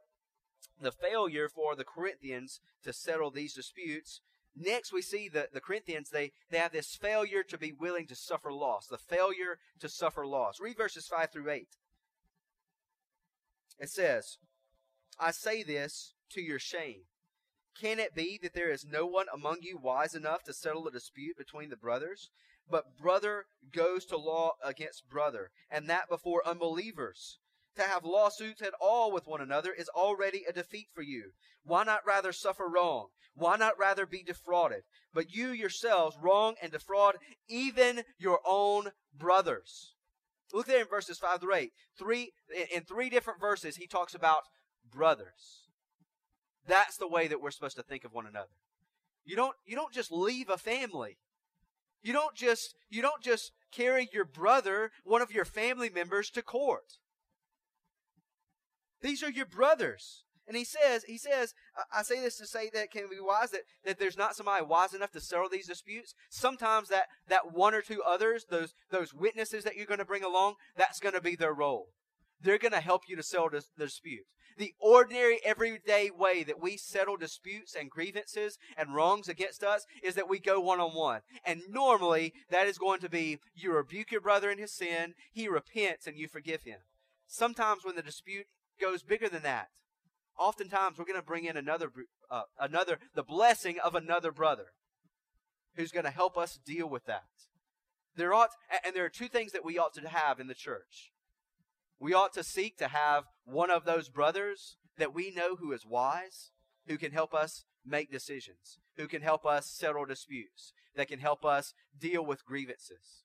the 0.78 0.92
failure 0.92 1.48
for 1.48 1.74
the 1.74 1.84
Corinthians 1.84 2.60
to 2.84 2.92
settle 2.92 3.30
these 3.30 3.54
disputes 3.54 4.20
Next, 4.56 4.92
we 4.92 5.02
see 5.02 5.28
that 5.28 5.52
the 5.52 5.60
Corinthians, 5.60 6.10
they, 6.10 6.32
they 6.50 6.58
have 6.58 6.72
this 6.72 6.96
failure 6.96 7.42
to 7.44 7.58
be 7.58 7.72
willing 7.72 8.06
to 8.08 8.16
suffer 8.16 8.52
loss, 8.52 8.86
the 8.86 8.98
failure 8.98 9.58
to 9.80 9.88
suffer 9.88 10.26
loss. 10.26 10.60
Read 10.60 10.76
verses 10.76 11.06
5 11.06 11.30
through 11.32 11.50
8. 11.50 11.68
It 13.78 13.90
says, 13.90 14.38
I 15.18 15.30
say 15.30 15.62
this 15.62 16.14
to 16.30 16.40
your 16.40 16.58
shame. 16.58 17.02
Can 17.80 18.00
it 18.00 18.14
be 18.14 18.38
that 18.42 18.54
there 18.54 18.70
is 18.70 18.84
no 18.84 19.06
one 19.06 19.26
among 19.32 19.58
you 19.62 19.78
wise 19.80 20.14
enough 20.14 20.42
to 20.44 20.52
settle 20.52 20.88
a 20.88 20.92
dispute 20.92 21.36
between 21.36 21.70
the 21.70 21.76
brothers? 21.76 22.30
But 22.68 22.98
brother 23.00 23.46
goes 23.72 24.04
to 24.06 24.16
law 24.16 24.52
against 24.62 25.08
brother, 25.08 25.50
and 25.70 25.88
that 25.88 26.08
before 26.08 26.46
unbelievers. 26.46 27.38
To 27.76 27.82
have 27.82 28.04
lawsuits 28.04 28.62
at 28.62 28.74
all 28.80 29.12
with 29.12 29.26
one 29.26 29.40
another 29.40 29.72
is 29.72 29.88
already 29.88 30.44
a 30.48 30.52
defeat 30.52 30.88
for 30.92 31.02
you. 31.02 31.30
Why 31.64 31.84
not 31.84 32.06
rather 32.06 32.32
suffer 32.32 32.68
wrong? 32.68 33.08
Why 33.34 33.56
not 33.56 33.78
rather 33.78 34.04
be 34.04 34.22
defrauded? 34.22 34.82
But 35.14 35.32
you 35.32 35.50
yourselves 35.50 36.16
wrong 36.20 36.56
and 36.60 36.72
defraud 36.72 37.16
even 37.48 38.02
your 38.18 38.40
own 38.44 38.88
brothers. 39.16 39.94
Look 40.52 40.66
there 40.66 40.80
in 40.80 40.88
verses 40.88 41.18
5 41.18 41.40
through 41.40 41.54
8. 41.54 41.72
Three, 41.96 42.32
in 42.74 42.82
three 42.82 43.10
different 43.10 43.40
verses, 43.40 43.76
he 43.76 43.86
talks 43.86 44.14
about 44.14 44.42
brothers. 44.90 45.68
That's 46.66 46.96
the 46.96 47.08
way 47.08 47.28
that 47.28 47.40
we're 47.40 47.50
supposed 47.50 47.76
to 47.76 47.82
think 47.82 48.04
of 48.04 48.12
one 48.12 48.26
another. 48.26 48.48
You 49.24 49.36
don't, 49.36 49.54
you 49.66 49.76
don't 49.76 49.92
just 49.92 50.10
leave 50.10 50.48
a 50.48 50.58
family. 50.58 51.18
You 52.02 52.12
don't 52.12 52.34
just, 52.34 52.74
you 52.88 53.02
don't 53.02 53.22
just 53.22 53.52
carry 53.72 54.08
your 54.12 54.24
brother, 54.24 54.90
one 55.04 55.22
of 55.22 55.32
your 55.32 55.44
family 55.44 55.90
members, 55.90 56.30
to 56.30 56.42
court. 56.42 56.98
These 59.02 59.22
are 59.22 59.30
your 59.30 59.46
brothers. 59.46 60.24
And 60.48 60.56
he 60.56 60.64
says, 60.64 61.04
he 61.04 61.18
says, 61.18 61.52
I 61.92 62.02
say 62.02 62.20
this 62.22 62.38
to 62.38 62.46
say 62.46 62.70
that 62.72 62.90
can 62.90 63.08
be 63.10 63.20
wise, 63.20 63.50
that, 63.50 63.62
that 63.84 63.98
there's 63.98 64.16
not 64.16 64.34
somebody 64.34 64.64
wise 64.64 64.94
enough 64.94 65.12
to 65.12 65.20
settle 65.20 65.50
these 65.50 65.68
disputes. 65.68 66.14
Sometimes 66.30 66.88
that, 66.88 67.04
that 67.28 67.52
one 67.52 67.74
or 67.74 67.82
two 67.82 68.02
others, 68.02 68.46
those, 68.48 68.72
those 68.90 69.12
witnesses 69.12 69.62
that 69.64 69.76
you're 69.76 69.84
going 69.84 69.98
to 69.98 70.06
bring 70.06 70.24
along, 70.24 70.54
that's 70.74 71.00
going 71.00 71.14
to 71.14 71.20
be 71.20 71.36
their 71.36 71.52
role. 71.52 71.88
They're 72.40 72.56
going 72.56 72.72
to 72.72 72.80
help 72.80 73.02
you 73.08 73.16
to 73.16 73.22
settle 73.22 73.50
the, 73.50 73.62
dispute. 73.78 74.24
The 74.56 74.72
ordinary, 74.80 75.38
everyday 75.44 76.10
way 76.10 76.44
that 76.44 76.62
we 76.62 76.78
settle 76.78 77.18
disputes 77.18 77.76
and 77.78 77.90
grievances 77.90 78.56
and 78.76 78.94
wrongs 78.94 79.28
against 79.28 79.62
us 79.62 79.84
is 80.02 80.14
that 80.14 80.30
we 80.30 80.38
go 80.38 80.60
one 80.60 80.80
on 80.80 80.96
one. 80.96 81.20
And 81.44 81.60
normally, 81.68 82.32
that 82.50 82.66
is 82.66 82.78
going 82.78 83.00
to 83.00 83.10
be 83.10 83.38
you 83.54 83.72
rebuke 83.72 84.10
your 84.10 84.22
brother 84.22 84.50
in 84.50 84.58
his 84.58 84.72
sin, 84.72 85.14
he 85.30 85.46
repents, 85.46 86.06
and 86.06 86.16
you 86.16 86.26
forgive 86.26 86.62
him. 86.62 86.78
Sometimes 87.26 87.84
when 87.84 87.94
the 87.94 88.02
dispute 88.02 88.46
goes 88.80 89.02
bigger 89.02 89.28
than 89.28 89.42
that, 89.42 89.68
oftentimes 90.38 90.98
we're 90.98 91.04
going 91.04 91.18
to 91.18 91.22
bring 91.22 91.44
in 91.44 91.56
another, 91.56 91.90
uh, 92.30 92.42
another, 92.58 92.98
the 93.14 93.22
blessing 93.22 93.78
of 93.82 93.94
another 93.94 94.32
brother 94.32 94.66
who's 95.74 95.92
going 95.92 96.04
to 96.04 96.10
help 96.10 96.36
us 96.36 96.58
deal 96.64 96.88
with 96.88 97.04
that. 97.06 97.24
There 98.16 98.34
ought, 98.34 98.50
and 98.84 98.94
there 98.94 99.04
are 99.04 99.10
two 99.10 99.28
things 99.28 99.52
that 99.52 99.64
we 99.64 99.78
ought 99.78 99.94
to 99.94 100.08
have 100.08 100.40
in 100.40 100.48
the 100.48 100.54
church. 100.54 101.12
We 102.00 102.14
ought 102.14 102.32
to 102.34 102.44
seek 102.44 102.76
to 102.78 102.88
have 102.88 103.24
one 103.44 103.70
of 103.70 103.84
those 103.84 104.08
brothers 104.08 104.76
that 104.98 105.14
we 105.14 105.30
know 105.30 105.56
who 105.56 105.72
is 105.72 105.86
wise, 105.86 106.50
who 106.86 106.98
can 106.98 107.12
help 107.12 107.34
us 107.34 107.64
make 107.86 108.10
decisions, 108.10 108.78
who 108.96 109.06
can 109.06 109.22
help 109.22 109.46
us 109.46 109.66
settle 109.66 110.04
disputes, 110.04 110.72
that 110.96 111.08
can 111.08 111.20
help 111.20 111.44
us 111.44 111.74
deal 111.98 112.24
with 112.24 112.44
grievances. 112.44 113.24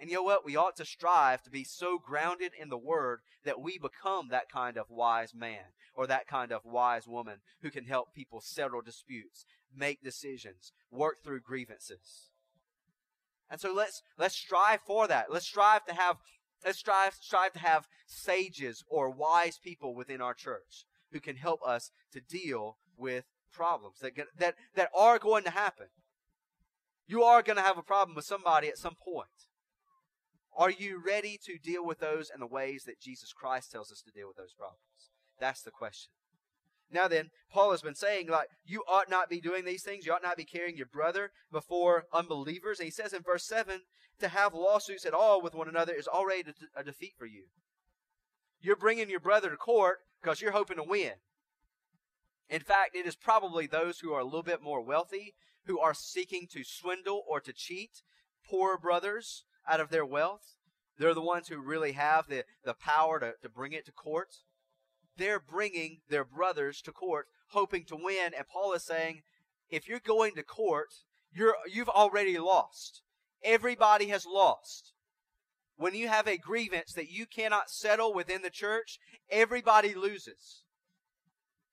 And 0.00 0.08
you 0.08 0.16
know 0.16 0.22
what? 0.22 0.44
We 0.44 0.56
ought 0.56 0.76
to 0.76 0.84
strive 0.84 1.42
to 1.42 1.50
be 1.50 1.64
so 1.64 1.98
grounded 1.98 2.52
in 2.58 2.68
the 2.68 2.78
Word 2.78 3.20
that 3.44 3.60
we 3.60 3.78
become 3.78 4.28
that 4.28 4.48
kind 4.48 4.76
of 4.76 4.90
wise 4.90 5.34
man 5.34 5.72
or 5.94 6.06
that 6.06 6.28
kind 6.28 6.52
of 6.52 6.64
wise 6.64 7.08
woman 7.08 7.38
who 7.62 7.70
can 7.70 7.84
help 7.84 8.14
people 8.14 8.40
settle 8.40 8.80
disputes, 8.80 9.44
make 9.74 10.02
decisions, 10.02 10.72
work 10.90 11.16
through 11.24 11.40
grievances. 11.40 12.30
And 13.50 13.60
so 13.60 13.72
let's 13.72 14.02
let's 14.16 14.36
strive 14.36 14.80
for 14.86 15.08
that. 15.08 15.32
Let's 15.32 15.46
strive 15.46 15.84
to 15.86 15.94
have 15.94 16.18
let's 16.64 16.78
strive 16.78 17.14
strive 17.14 17.52
to 17.54 17.58
have 17.58 17.88
sages 18.06 18.84
or 18.88 19.10
wise 19.10 19.58
people 19.58 19.94
within 19.94 20.20
our 20.20 20.34
church 20.34 20.84
who 21.12 21.18
can 21.18 21.36
help 21.36 21.60
us 21.66 21.90
to 22.12 22.20
deal 22.20 22.76
with 22.96 23.24
problems 23.50 23.98
that 24.00 24.12
that 24.38 24.54
that 24.76 24.90
are 24.94 25.18
going 25.18 25.44
to 25.44 25.50
happen. 25.50 25.86
You 27.08 27.24
are 27.24 27.42
going 27.42 27.56
to 27.56 27.62
have 27.62 27.78
a 27.78 27.82
problem 27.82 28.14
with 28.14 28.26
somebody 28.26 28.68
at 28.68 28.78
some 28.78 28.94
point. 28.94 29.47
Are 30.58 30.70
you 30.70 31.00
ready 31.04 31.38
to 31.44 31.56
deal 31.56 31.86
with 31.86 32.00
those 32.00 32.32
in 32.34 32.40
the 32.40 32.46
ways 32.46 32.82
that 32.84 33.00
Jesus 33.00 33.32
Christ 33.32 33.70
tells 33.70 33.92
us 33.92 34.02
to 34.02 34.10
deal 34.10 34.26
with 34.26 34.36
those 34.36 34.52
problems? 34.52 34.80
That's 35.38 35.62
the 35.62 35.70
question. 35.70 36.10
Now 36.90 37.06
then, 37.06 37.30
Paul 37.48 37.70
has 37.70 37.80
been 37.80 37.94
saying, 37.94 38.26
like, 38.28 38.48
you 38.66 38.82
ought 38.88 39.08
not 39.08 39.30
be 39.30 39.40
doing 39.40 39.64
these 39.64 39.84
things. 39.84 40.04
You 40.04 40.12
ought 40.12 40.22
not 40.22 40.36
be 40.36 40.44
carrying 40.44 40.76
your 40.76 40.86
brother 40.86 41.30
before 41.52 42.06
unbelievers. 42.12 42.80
And 42.80 42.86
he 42.86 42.90
says 42.90 43.12
in 43.12 43.22
verse 43.22 43.44
7 43.44 43.82
to 44.18 44.28
have 44.28 44.52
lawsuits 44.52 45.06
at 45.06 45.14
all 45.14 45.40
with 45.40 45.54
one 45.54 45.68
another 45.68 45.92
is 45.92 46.08
already 46.08 46.50
a 46.74 46.82
defeat 46.82 47.12
for 47.16 47.26
you. 47.26 47.44
You're 48.60 48.74
bringing 48.74 49.08
your 49.08 49.20
brother 49.20 49.50
to 49.50 49.56
court 49.56 49.98
because 50.20 50.40
you're 50.40 50.50
hoping 50.50 50.78
to 50.78 50.82
win. 50.82 51.12
In 52.50 52.62
fact, 52.62 52.96
it 52.96 53.06
is 53.06 53.14
probably 53.14 53.68
those 53.68 54.00
who 54.00 54.12
are 54.12 54.20
a 54.20 54.24
little 54.24 54.42
bit 54.42 54.60
more 54.60 54.80
wealthy 54.80 55.34
who 55.66 55.78
are 55.78 55.94
seeking 55.94 56.48
to 56.50 56.64
swindle 56.64 57.22
or 57.28 57.38
to 57.40 57.52
cheat 57.52 58.02
poor 58.44 58.76
brothers 58.76 59.44
out 59.68 59.80
of 59.80 59.90
their 59.90 60.06
wealth. 60.06 60.54
They're 60.98 61.14
the 61.14 61.20
ones 61.20 61.48
who 61.48 61.58
really 61.58 61.92
have 61.92 62.28
the, 62.28 62.44
the 62.64 62.74
power 62.74 63.20
to, 63.20 63.34
to 63.42 63.48
bring 63.48 63.72
it 63.72 63.86
to 63.86 63.92
court. 63.92 64.28
They're 65.16 65.40
bringing 65.40 65.98
their 66.08 66.24
brothers 66.24 66.80
to 66.82 66.92
court, 66.92 67.26
hoping 67.50 67.84
to 67.86 67.96
win. 67.96 68.32
And 68.36 68.46
Paul 68.46 68.72
is 68.72 68.84
saying, 68.84 69.22
if 69.70 69.88
you're 69.88 70.00
going 70.00 70.34
to 70.34 70.42
court, 70.42 70.88
you're, 71.32 71.54
you've 71.72 71.88
already 71.88 72.38
lost. 72.38 73.02
Everybody 73.42 74.06
has 74.08 74.26
lost. 74.26 74.92
When 75.76 75.94
you 75.94 76.08
have 76.08 76.26
a 76.26 76.38
grievance 76.38 76.92
that 76.94 77.10
you 77.10 77.26
cannot 77.26 77.70
settle 77.70 78.12
within 78.12 78.42
the 78.42 78.50
church, 78.50 78.98
everybody 79.30 79.94
loses. 79.94 80.64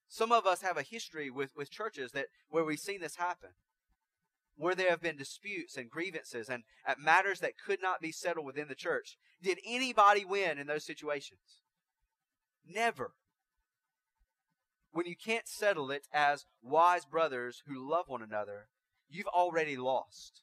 Some 0.08 0.32
of 0.32 0.46
us 0.46 0.62
have 0.62 0.78
a 0.78 0.84
history 0.84 1.32
with, 1.32 1.50
with 1.56 1.72
churches 1.72 2.12
that 2.12 2.28
where 2.50 2.64
we've 2.64 2.80
seen 2.80 3.02
this 3.02 3.16
happen 3.16 3.50
where 4.57 4.75
there 4.75 4.89
have 4.89 5.01
been 5.01 5.17
disputes 5.17 5.75
and 5.75 5.89
grievances 5.89 6.50
and 6.50 6.63
at 6.85 7.00
matters 7.00 7.39
that 7.41 7.59
could 7.63 7.81
not 7.81 8.01
be 8.01 8.12
settled 8.12 8.45
within 8.45 8.67
the 8.67 8.75
church. 8.75 9.17
Did 9.41 9.59
anybody 9.65 10.24
win 10.24 10.57
in 10.57 10.67
those 10.67 10.85
situations? 10.85 11.62
Never. 12.67 13.12
When 14.91 15.05
you 15.05 15.15
can't 15.15 15.47
settle 15.47 15.91
it 15.91 16.07
as 16.13 16.45
wise 16.63 17.05
brothers 17.05 17.63
who 17.67 17.89
love 17.89 18.05
one 18.07 18.21
another, 18.21 18.67
you've 19.09 19.27
already 19.27 19.75
lost. 19.75 20.41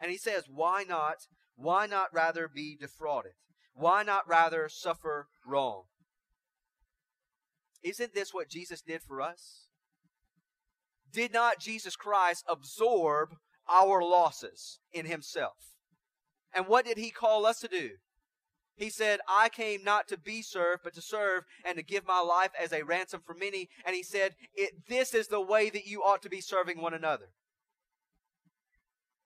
And 0.00 0.12
he 0.12 0.16
says, 0.16 0.44
why 0.48 0.84
not, 0.88 1.26
why 1.56 1.86
not 1.86 2.14
rather 2.14 2.48
be 2.48 2.76
defrauded? 2.80 3.32
Why 3.74 4.04
not 4.04 4.28
rather 4.28 4.68
suffer 4.68 5.26
wrong? 5.44 5.84
Isn't 7.82 8.14
this 8.14 8.32
what 8.32 8.48
Jesus 8.48 8.80
did 8.80 9.02
for 9.02 9.20
us? 9.20 9.67
Did 11.12 11.32
not 11.32 11.60
Jesus 11.60 11.96
Christ 11.96 12.44
absorb 12.48 13.36
our 13.68 14.02
losses 14.02 14.80
in 14.92 15.06
himself? 15.06 15.74
And 16.54 16.66
what 16.66 16.84
did 16.84 16.98
he 16.98 17.10
call 17.10 17.46
us 17.46 17.60
to 17.60 17.68
do? 17.68 17.90
He 18.78 18.90
said, 18.90 19.18
I 19.28 19.48
came 19.48 19.82
not 19.82 20.06
to 20.08 20.16
be 20.16 20.40
served, 20.40 20.82
but 20.84 20.94
to 20.94 21.02
serve 21.02 21.44
and 21.64 21.76
to 21.76 21.82
give 21.82 22.06
my 22.06 22.20
life 22.20 22.52
as 22.58 22.72
a 22.72 22.84
ransom 22.84 23.20
for 23.26 23.34
many. 23.34 23.68
And 23.84 23.94
he 23.96 24.04
said, 24.04 24.36
This 24.88 25.14
is 25.14 25.26
the 25.26 25.40
way 25.40 25.68
that 25.68 25.86
you 25.86 26.02
ought 26.02 26.22
to 26.22 26.28
be 26.28 26.40
serving 26.40 26.80
one 26.80 26.94
another. 26.94 27.30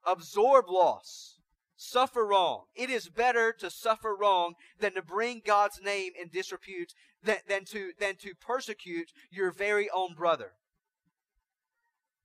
Absorb 0.06 0.70
loss. 0.70 1.38
Suffer 1.76 2.24
wrong. 2.24 2.64
It 2.74 2.88
is 2.90 3.08
better 3.08 3.52
to 3.58 3.68
suffer 3.68 4.16
wrong 4.18 4.54
than 4.78 4.94
to 4.94 5.02
bring 5.02 5.42
God's 5.44 5.80
name 5.82 6.12
in 6.20 6.28
disrepute, 6.28 6.94
than, 7.22 7.38
than, 7.46 7.64
to, 7.66 7.92
than 7.98 8.16
to 8.16 8.34
persecute 8.40 9.10
your 9.30 9.50
very 9.50 9.90
own 9.90 10.14
brother. 10.14 10.52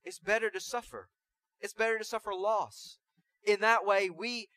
It's 0.08 0.20
better 0.20 0.50
to 0.50 0.62
suffer. 0.62 1.10
It's 1.60 1.74
better 1.74 1.98
to 1.98 2.06
suffer 2.06 2.34
loss. 2.34 2.98
In 3.46 3.60
that 3.60 3.86
way, 3.86 4.10
we 4.10 4.48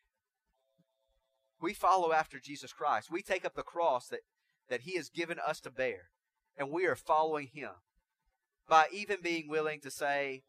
we 1.61 1.75
follow 1.75 2.13
after 2.13 2.39
Jesus 2.39 2.73
Christ. 2.73 3.11
We 3.11 3.21
take 3.21 3.45
up 3.45 3.55
the 3.55 3.63
cross 3.63 4.07
that, 4.09 4.21
that 4.69 4.83
He 4.83 4.97
has 4.97 5.11
given 5.11 5.39
us 5.45 5.59
to 5.61 5.71
bear, 5.71 6.11
and 6.57 6.71
we 6.71 6.87
are 6.87 6.95
following 6.95 7.49
Him 7.53 7.71
by 8.69 8.87
even 8.93 9.19
being 9.23 9.49
willing 9.49 9.81
to 9.81 9.91
say, 9.91 10.45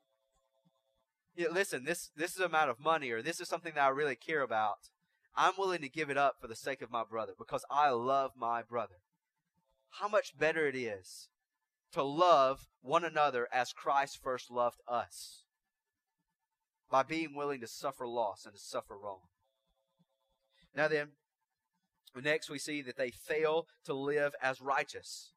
yeah, 1.35 1.47
listen, 1.51 1.83
this 1.83 2.11
this 2.15 2.35
is 2.35 2.39
a 2.39 2.45
amount 2.45 2.69
of 2.69 2.79
money 2.79 3.09
or 3.09 3.23
this 3.23 3.41
is 3.41 3.49
something 3.49 3.73
that 3.73 3.83
I 3.83 3.89
really 3.89 4.15
care 4.15 4.41
about. 4.41 4.91
I'm 5.35 5.53
willing 5.57 5.81
to 5.81 5.89
give 5.89 6.11
it 6.11 6.17
up 6.17 6.35
for 6.39 6.47
the 6.47 6.55
sake 6.55 6.83
of 6.83 6.91
my 6.91 7.03
brother 7.03 7.33
because 7.35 7.65
I 7.71 7.89
love 7.89 8.33
my 8.37 8.61
brother. 8.61 9.01
How 9.99 10.07
much 10.07 10.37
better 10.37 10.67
it 10.67 10.75
is 10.75 11.29
to 11.93 12.03
love 12.03 12.67
one 12.81 13.03
another 13.03 13.47
as 13.51 13.73
Christ 13.73 14.19
first 14.21 14.49
loved 14.49 14.79
us 14.87 15.43
by 16.89 17.03
being 17.03 17.35
willing 17.35 17.61
to 17.61 17.67
suffer 17.67 18.07
loss 18.07 18.45
and 18.45 18.53
to 18.53 18.59
suffer 18.59 18.97
wrong. 18.97 19.21
Now 20.75 20.87
then, 20.87 21.09
next 22.21 22.49
we 22.49 22.59
see 22.59 22.81
that 22.81 22.97
they 22.97 23.11
fail 23.11 23.67
to 23.85 23.93
live 23.93 24.33
as 24.41 24.61
righteous 24.61 25.31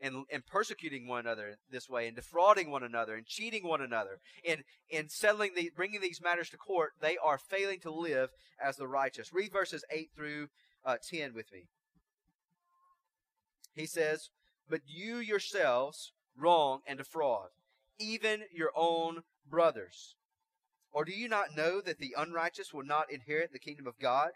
and, 0.00 0.24
and 0.30 0.46
persecuting 0.46 1.06
one 1.08 1.20
another 1.20 1.58
this 1.70 1.88
way 1.88 2.06
and 2.06 2.16
defrauding 2.16 2.70
one 2.70 2.82
another 2.82 3.14
and 3.14 3.26
cheating 3.26 3.66
one 3.66 3.80
another 3.80 4.20
and, 4.46 4.62
and 4.92 5.10
settling 5.10 5.52
the, 5.54 5.70
bringing 5.74 6.00
these 6.00 6.22
matters 6.22 6.50
to 6.50 6.56
court, 6.56 6.92
they 7.00 7.16
are 7.22 7.38
failing 7.38 7.80
to 7.80 7.90
live 7.90 8.30
as 8.62 8.76
the 8.76 8.86
righteous. 8.86 9.32
Read 9.32 9.52
verses 9.52 9.84
8 9.90 10.10
through 10.14 10.48
uh, 10.84 10.96
10 11.08 11.34
with 11.34 11.52
me. 11.52 11.64
He 13.74 13.86
says, 13.86 14.30
But 14.68 14.82
you 14.86 15.16
yourselves 15.18 16.12
wrong 16.36 16.80
and 16.86 16.98
defraud, 16.98 17.48
even 17.98 18.42
your 18.52 18.70
own 18.76 19.22
brothers. 19.48 20.14
Or 20.92 21.04
do 21.04 21.12
you 21.12 21.28
not 21.28 21.56
know 21.56 21.80
that 21.80 21.98
the 21.98 22.14
unrighteous 22.16 22.72
will 22.72 22.84
not 22.84 23.10
inherit 23.10 23.52
the 23.52 23.58
kingdom 23.58 23.86
of 23.86 23.98
God? 23.98 24.30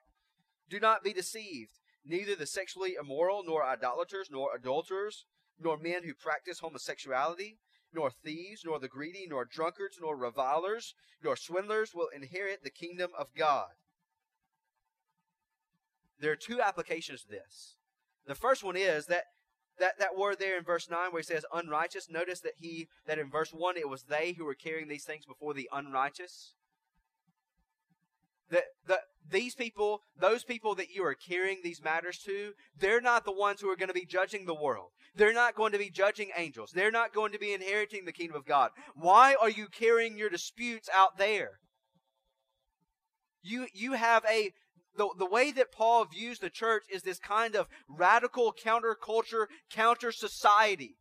Do 0.69 0.81
not 0.81 1.05
be 1.05 1.12
deceived. 1.12 1.79
Neither 2.05 2.35
the 2.35 2.47
sexually 2.47 2.95
immoral, 3.01 3.43
nor 3.45 3.65
idolaters, 3.65 4.29
nor 4.31 4.55
adulterers, 4.55 5.25
nor 5.61 5.77
men 5.77 6.03
who 6.05 6.15
practice 6.15 6.59
homosexuality, 6.61 7.59
nor 7.95 8.11
thieves, 8.11 8.62
nor 8.65 8.79
the 8.79 8.89
greedy, 8.89 9.27
nor 9.29 9.45
drunkards, 9.45 9.99
nor 10.01 10.17
revilers, 10.17 10.95
nor 11.23 11.37
swindlers 11.37 11.95
will 11.95 12.09
inherit 12.09 12.65
the 12.65 12.71
kingdom 12.71 13.11
of 13.17 13.29
God. 13.37 13.71
There 16.19 16.33
are 16.33 16.37
two 16.37 16.61
applications 16.61 17.23
to 17.23 17.29
this. 17.29 17.77
The 18.27 18.35
first 18.35 18.62
one 18.65 18.77
is 18.77 19.07
that 19.07 19.25
that, 19.79 19.99
that 19.99 20.17
word 20.17 20.38
there 20.38 20.59
in 20.59 20.64
verse 20.64 20.88
9 20.91 21.12
where 21.12 21.21
he 21.21 21.25
says 21.25 21.45
unrighteous, 21.52 22.11
notice 22.11 22.41
that 22.41 22.55
he 22.57 22.88
that 23.07 23.19
in 23.19 23.31
verse 23.31 23.52
1 23.52 23.76
it 23.76 23.88
was 23.88 24.05
they 24.05 24.33
who 24.33 24.45
were 24.45 24.55
carrying 24.55 24.88
these 24.88 25.05
things 25.05 25.25
before 25.25 25.55
the 25.55 25.69
unrighteous. 25.73 26.55
That 28.50 28.64
that 28.87 29.00
these 29.31 29.55
people, 29.55 30.02
those 30.19 30.45
people 30.45 30.75
that 30.75 30.91
you 30.91 31.05
are 31.05 31.14
carrying 31.14 31.59
these 31.62 31.83
matters 31.83 32.19
to, 32.26 32.52
they're 32.79 33.00
not 33.00 33.25
the 33.25 33.33
ones 33.33 33.61
who 33.61 33.71
are 33.71 33.76
going 33.76 33.88
to 33.88 33.95
be 33.95 34.05
judging 34.05 34.47
the 34.47 34.55
world. 34.55 34.91
They're 35.14 35.33
not 35.33 35.55
going 35.55 35.73
to 35.73 35.79
be 35.79 35.91
judging 35.91 36.31
angels. 36.37 36.73
They're 36.73 36.91
not 36.91 37.14
going 37.14 37.33
to 37.33 37.38
be 37.38 37.52
inheriting 37.52 38.05
the 38.05 38.12
kingdom 38.12 38.37
of 38.37 38.47
God. 38.47 38.71
Why 38.95 39.35
are 39.41 39.50
you 39.50 39.69
carrying 39.69 40.17
your 40.17 40.31
disputes 40.31 40.88
out 40.95 41.19
there? 41.19 41.61
You, 43.43 43.67
you 43.75 43.93
have 43.93 44.25
a, 44.25 44.52
the, 44.96 45.08
the 45.18 45.26
way 45.26 45.52
that 45.52 45.72
Paul 45.72 46.04
views 46.04 46.38
the 46.38 46.50
church 46.50 46.84
is 46.92 47.02
this 47.02 47.18
kind 47.18 47.54
of 47.54 47.68
radical 47.88 48.52
counterculture, 48.52 49.46
counter 49.70 50.12
society. 50.12 50.96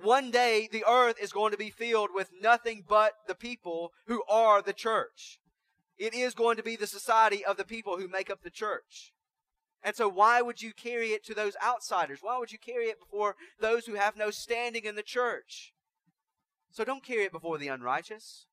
One 0.00 0.30
day, 0.30 0.68
the 0.70 0.84
earth 0.88 1.16
is 1.20 1.32
going 1.32 1.52
to 1.52 1.58
be 1.58 1.70
filled 1.70 2.10
with 2.14 2.30
nothing 2.40 2.84
but 2.88 3.12
the 3.28 3.34
people 3.34 3.92
who 4.06 4.22
are 4.28 4.62
the 4.62 4.72
church. 4.72 5.38
It 5.98 6.14
is 6.14 6.34
going 6.34 6.56
to 6.56 6.62
be 6.62 6.76
the 6.76 6.86
society 6.86 7.44
of 7.44 7.56
the 7.56 7.64
people 7.64 7.98
who 7.98 8.08
make 8.08 8.30
up 8.30 8.42
the 8.42 8.50
church. 8.50 9.12
And 9.84 9.94
so, 9.94 10.08
why 10.08 10.42
would 10.42 10.62
you 10.62 10.72
carry 10.72 11.08
it 11.08 11.24
to 11.26 11.34
those 11.34 11.56
outsiders? 11.64 12.20
Why 12.22 12.38
would 12.38 12.52
you 12.52 12.58
carry 12.58 12.86
it 12.86 13.00
before 13.00 13.36
those 13.60 13.86
who 13.86 13.94
have 13.94 14.16
no 14.16 14.30
standing 14.30 14.84
in 14.84 14.94
the 14.94 15.02
church? 15.02 15.72
So, 16.70 16.84
don't 16.84 17.04
carry 17.04 17.24
it 17.24 17.32
before 17.32 17.58
the 17.58 17.68
unrighteous. 17.68 18.46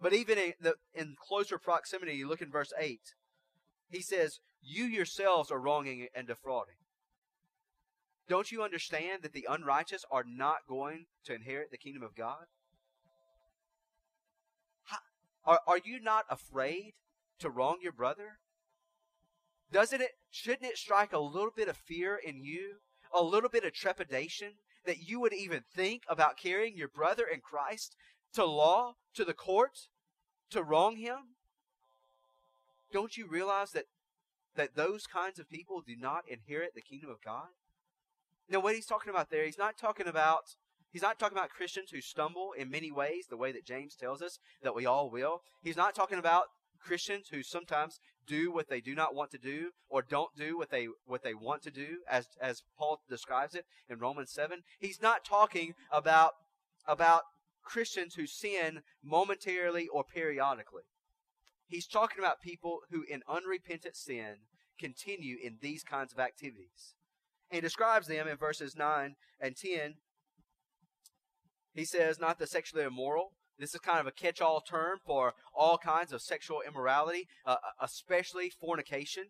But 0.00 0.14
even 0.14 0.38
in, 0.38 0.52
the, 0.60 0.74
in 0.94 1.14
closer 1.18 1.58
proximity, 1.58 2.14
you 2.14 2.28
look 2.28 2.40
in 2.40 2.50
verse 2.50 2.72
8, 2.78 3.00
he 3.90 4.00
says, 4.00 4.40
You 4.62 4.84
yourselves 4.84 5.50
are 5.50 5.60
wronging 5.60 6.06
and 6.14 6.26
defrauding. 6.26 6.76
Don't 8.28 8.52
you 8.52 8.62
understand 8.62 9.22
that 9.22 9.32
the 9.32 9.46
unrighteous 9.50 10.04
are 10.10 10.24
not 10.24 10.58
going 10.68 11.06
to 11.26 11.34
inherit 11.34 11.70
the 11.70 11.78
kingdom 11.78 12.02
of 12.02 12.14
God? 12.14 12.46
Are, 15.44 15.60
are 15.66 15.80
you 15.84 16.00
not 16.00 16.26
afraid 16.30 16.92
to 17.40 17.50
wrong 17.50 17.78
your 17.82 17.92
brother? 17.92 18.38
Doesn't 19.72 20.00
it, 20.00 20.10
shouldn't 20.30 20.70
it 20.70 20.76
strike 20.76 21.12
a 21.12 21.18
little 21.18 21.52
bit 21.54 21.68
of 21.68 21.76
fear 21.76 22.16
in 22.16 22.44
you? 22.44 22.76
A 23.12 23.22
little 23.22 23.48
bit 23.48 23.64
of 23.64 23.72
trepidation 23.72 24.52
that 24.84 24.98
you 25.08 25.20
would 25.20 25.32
even 25.32 25.62
think 25.74 26.02
about 26.08 26.36
carrying 26.36 26.76
your 26.76 26.88
brother 26.88 27.24
in 27.24 27.40
Christ 27.40 27.96
to 28.34 28.44
law, 28.44 28.94
to 29.14 29.24
the 29.24 29.34
court, 29.34 29.88
to 30.50 30.62
wrong 30.62 30.96
him? 30.96 31.36
Don't 32.92 33.16
you 33.16 33.26
realize 33.26 33.72
that, 33.72 33.86
that 34.56 34.74
those 34.74 35.06
kinds 35.06 35.38
of 35.38 35.48
people 35.48 35.80
do 35.80 35.94
not 35.96 36.24
inherit 36.28 36.74
the 36.74 36.80
kingdom 36.80 37.10
of 37.10 37.22
God? 37.22 37.48
Now, 38.48 38.60
what 38.60 38.74
he's 38.74 38.86
talking 38.86 39.10
about 39.10 39.30
there, 39.30 39.44
he's 39.44 39.58
not 39.58 39.78
talking 39.78 40.06
about 40.06 40.56
He's 40.92 41.02
not 41.02 41.18
talking 41.18 41.38
about 41.38 41.50
Christians 41.50 41.90
who 41.90 42.00
stumble 42.00 42.50
in 42.58 42.68
many 42.68 42.90
ways, 42.90 43.26
the 43.28 43.36
way 43.36 43.52
that 43.52 43.64
James 43.64 43.94
tells 43.94 44.20
us 44.20 44.40
that 44.62 44.74
we 44.74 44.86
all 44.86 45.08
will. 45.08 45.42
He's 45.62 45.76
not 45.76 45.94
talking 45.94 46.18
about 46.18 46.46
Christians 46.80 47.28
who 47.30 47.42
sometimes 47.42 48.00
do 48.26 48.52
what 48.52 48.68
they 48.68 48.80
do 48.80 48.94
not 48.94 49.14
want 49.14 49.30
to 49.32 49.38
do 49.38 49.70
or 49.88 50.02
don't 50.02 50.30
do 50.36 50.56
what 50.56 50.70
they 50.70 50.88
what 51.06 51.22
they 51.22 51.34
want 51.34 51.62
to 51.62 51.70
do 51.70 51.98
as 52.08 52.26
as 52.40 52.62
Paul 52.78 53.00
describes 53.08 53.54
it 53.54 53.66
in 53.88 53.98
Romans 53.98 54.30
7. 54.32 54.60
He's 54.78 55.00
not 55.00 55.24
talking 55.24 55.74
about 55.92 56.32
about 56.86 57.22
Christians 57.62 58.14
who 58.14 58.26
sin 58.26 58.80
momentarily 59.02 59.88
or 59.88 60.04
periodically. 60.04 60.82
He's 61.66 61.86
talking 61.86 62.18
about 62.18 62.40
people 62.42 62.80
who, 62.90 63.04
in 63.08 63.22
unrepentant 63.28 63.96
sin, 63.96 64.36
continue 64.78 65.36
in 65.42 65.58
these 65.60 65.84
kinds 65.84 66.12
of 66.12 66.18
activities. 66.18 66.94
He 67.50 67.60
describes 67.60 68.06
them 68.06 68.26
in 68.26 68.36
verses 68.36 68.74
9 68.76 69.14
and 69.40 69.56
10. 69.56 69.94
He 71.74 71.84
says, 71.84 72.18
not 72.18 72.38
the 72.38 72.46
sexually 72.46 72.84
immoral. 72.84 73.32
This 73.58 73.74
is 73.74 73.80
kind 73.80 74.00
of 74.00 74.06
a 74.06 74.12
catch 74.12 74.40
all 74.40 74.60
term 74.60 74.98
for 75.04 75.34
all 75.54 75.76
kinds 75.76 76.12
of 76.12 76.22
sexual 76.22 76.62
immorality, 76.66 77.28
uh, 77.44 77.56
especially 77.80 78.50
fornication. 78.50 79.26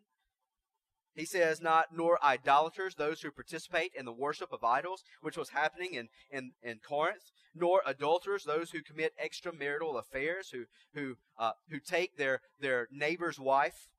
He 1.21 1.27
says, 1.27 1.61
not 1.61 1.89
nor 1.95 2.19
idolaters, 2.25 2.95
those 2.95 3.21
who 3.21 3.31
participate 3.31 3.93
in 3.95 4.07
the 4.07 4.13
worship 4.13 4.55
of 4.55 4.65
idols, 4.65 5.05
which 5.21 5.37
was 5.37 5.51
happening 5.51 5.93
in, 5.93 6.09
in, 6.31 6.53
in 6.63 6.79
Corinth, 6.79 7.31
nor 7.55 7.83
adulterers, 7.85 8.45
those 8.45 8.71
who 8.71 8.81
commit 8.81 9.13
extramarital 9.23 9.99
affairs, 9.99 10.49
who, 10.49 10.65
who, 10.95 11.17
uh, 11.39 11.53
who 11.69 11.79
take 11.79 12.17
their, 12.17 12.41
their 12.59 12.89
neighbor's 12.91 13.39
wife 13.39 13.91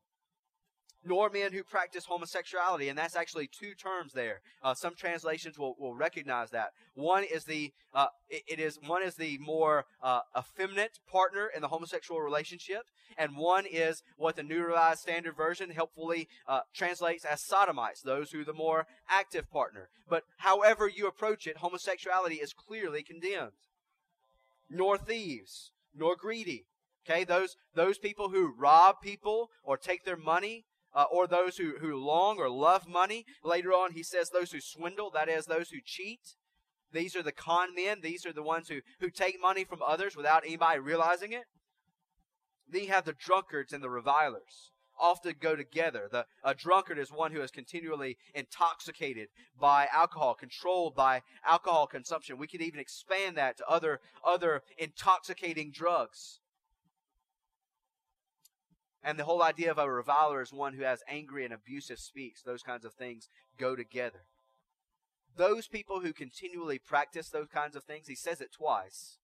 nor 1.04 1.30
men 1.30 1.52
who 1.52 1.64
practice 1.64 2.06
homosexuality. 2.06 2.90
And 2.90 2.98
that's 2.98 3.16
actually 3.16 3.48
two 3.48 3.74
terms 3.74 4.14
there. 4.14 4.42
Uh, 4.64 4.74
some 4.74 4.96
translations 4.96 5.58
will, 5.58 5.76
will 5.80 5.96
recognize 5.96 6.52
that. 6.52 6.72
One 6.94 7.24
is 7.24 7.46
the, 7.46 7.72
uh, 7.94 8.08
it, 8.30 8.44
it 8.48 8.60
is, 8.60 8.80
one 8.86 9.04
is 9.04 9.16
the 9.16 9.38
more, 9.40 9.86
uh, 10.02 10.22
effeminate 10.38 11.00
partner 11.12 11.50
in 11.56 11.62
the 11.62 11.68
homosexual 11.68 12.22
relationship. 12.22 12.84
And 13.18 13.36
one 13.36 13.66
is 13.66 14.04
what 14.18 14.36
the 14.36 14.44
New 14.44 14.64
Revised 14.64 15.00
Standard 15.00 15.36
Version 15.36 15.70
helpfully, 15.72 16.28
uh, 16.48 16.62
translates 16.74 17.26
as 17.26 17.42
sodomites, 17.42 18.02
those 18.02 18.32
who 18.32 18.42
are 18.42 18.46
the 18.46 18.54
more 18.54 18.86
active 19.10 19.50
partner. 19.52 19.90
But 20.10 20.24
however 20.38 20.88
you 20.88 21.08
approach 21.08 21.48
it, 21.48 21.58
homosexuality 21.58 22.36
is 22.36 22.54
clearly 22.54 23.04
condemned. 23.04 23.52
Nor 24.70 24.98
thieves, 24.98 25.72
nor 25.94 26.16
greedy. 26.16 26.66
Okay, 27.04 27.24
those 27.24 27.58
those 27.74 27.98
people 27.98 28.30
who 28.30 28.54
rob 28.56 29.02
people 29.02 29.50
or 29.64 29.76
take 29.76 30.06
their 30.06 30.18
money 30.18 30.66
uh, 30.94 31.06
or 31.12 31.28
those 31.28 31.58
who, 31.58 31.74
who 31.80 31.96
long 31.96 32.38
or 32.38 32.50
love 32.50 32.88
money. 32.88 33.26
Later 33.44 33.72
on, 33.72 33.94
he 33.94 34.04
says 34.04 34.30
those 34.30 34.52
who 34.52 34.60
swindle, 34.60 35.10
that 35.12 35.30
is, 35.30 35.46
those 35.46 35.70
who 35.70 35.80
cheat. 35.84 36.36
These 36.94 37.16
are 37.16 37.24
the 37.24 37.32
con 37.32 37.74
men. 37.76 38.00
These 38.02 38.26
are 38.26 38.34
the 38.34 38.44
ones 38.44 38.68
who, 38.68 38.80
who 39.00 39.10
take 39.10 39.42
money 39.42 39.64
from 39.64 39.80
others 39.86 40.16
without 40.16 40.44
anybody 40.46 40.80
realizing 40.80 41.32
it. 41.32 41.46
Then 42.70 42.84
you 42.84 42.90
have 42.90 43.06
the 43.06 43.14
drunkards 43.14 43.74
and 43.74 43.84
the 43.84 43.90
revilers. 43.90 44.72
Often 45.00 45.36
go 45.40 45.56
together. 45.56 46.08
The 46.12 46.26
a 46.44 46.54
drunkard 46.54 47.00
is 47.00 47.12
one 47.12 47.32
who 47.32 47.42
is 47.42 47.50
continually 47.50 48.18
intoxicated 48.36 49.30
by 49.60 49.88
alcohol, 49.92 50.36
controlled 50.36 50.96
by 50.96 51.24
alcohol 51.46 51.88
consumption. 51.88 52.38
We 52.38 52.48
could 52.48 52.62
even 52.62 52.80
expand 52.80 53.36
that 53.38 53.58
to 53.58 53.68
other 53.68 54.00
other 54.24 54.62
intoxicating 54.78 55.72
drugs. 55.72 56.41
And 59.04 59.18
the 59.18 59.24
whole 59.24 59.42
idea 59.42 59.72
of 59.72 59.78
a 59.78 59.92
reviler 59.92 60.42
is 60.42 60.54
one 60.54 60.74
who 60.74 60.84
has 60.84 61.04
angry 61.08 61.44
and 61.44 61.54
abusive 61.54 61.98
speech. 62.00 62.44
Those 62.46 62.62
kinds 62.62 62.86
of 62.86 62.94
things 62.94 63.30
go 63.58 63.76
together. 63.76 64.26
Those 65.36 65.68
people 65.68 66.02
who 66.02 66.14
continually 66.14 66.78
practice 66.78 67.30
those 67.30 67.48
kinds 67.48 67.76
of 67.76 67.84
things, 67.84 68.08
he 68.08 68.16
says 68.16 68.42
it 68.42 68.52
twice. 68.52 69.18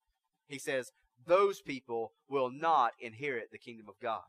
He 0.47 0.57
says, 0.57 0.91
those 1.27 1.61
people 1.61 2.13
will 2.29 2.49
not 2.49 2.93
inherit 2.99 3.51
the 3.51 3.57
kingdom 3.57 3.87
of 3.89 3.99
God. 4.01 4.23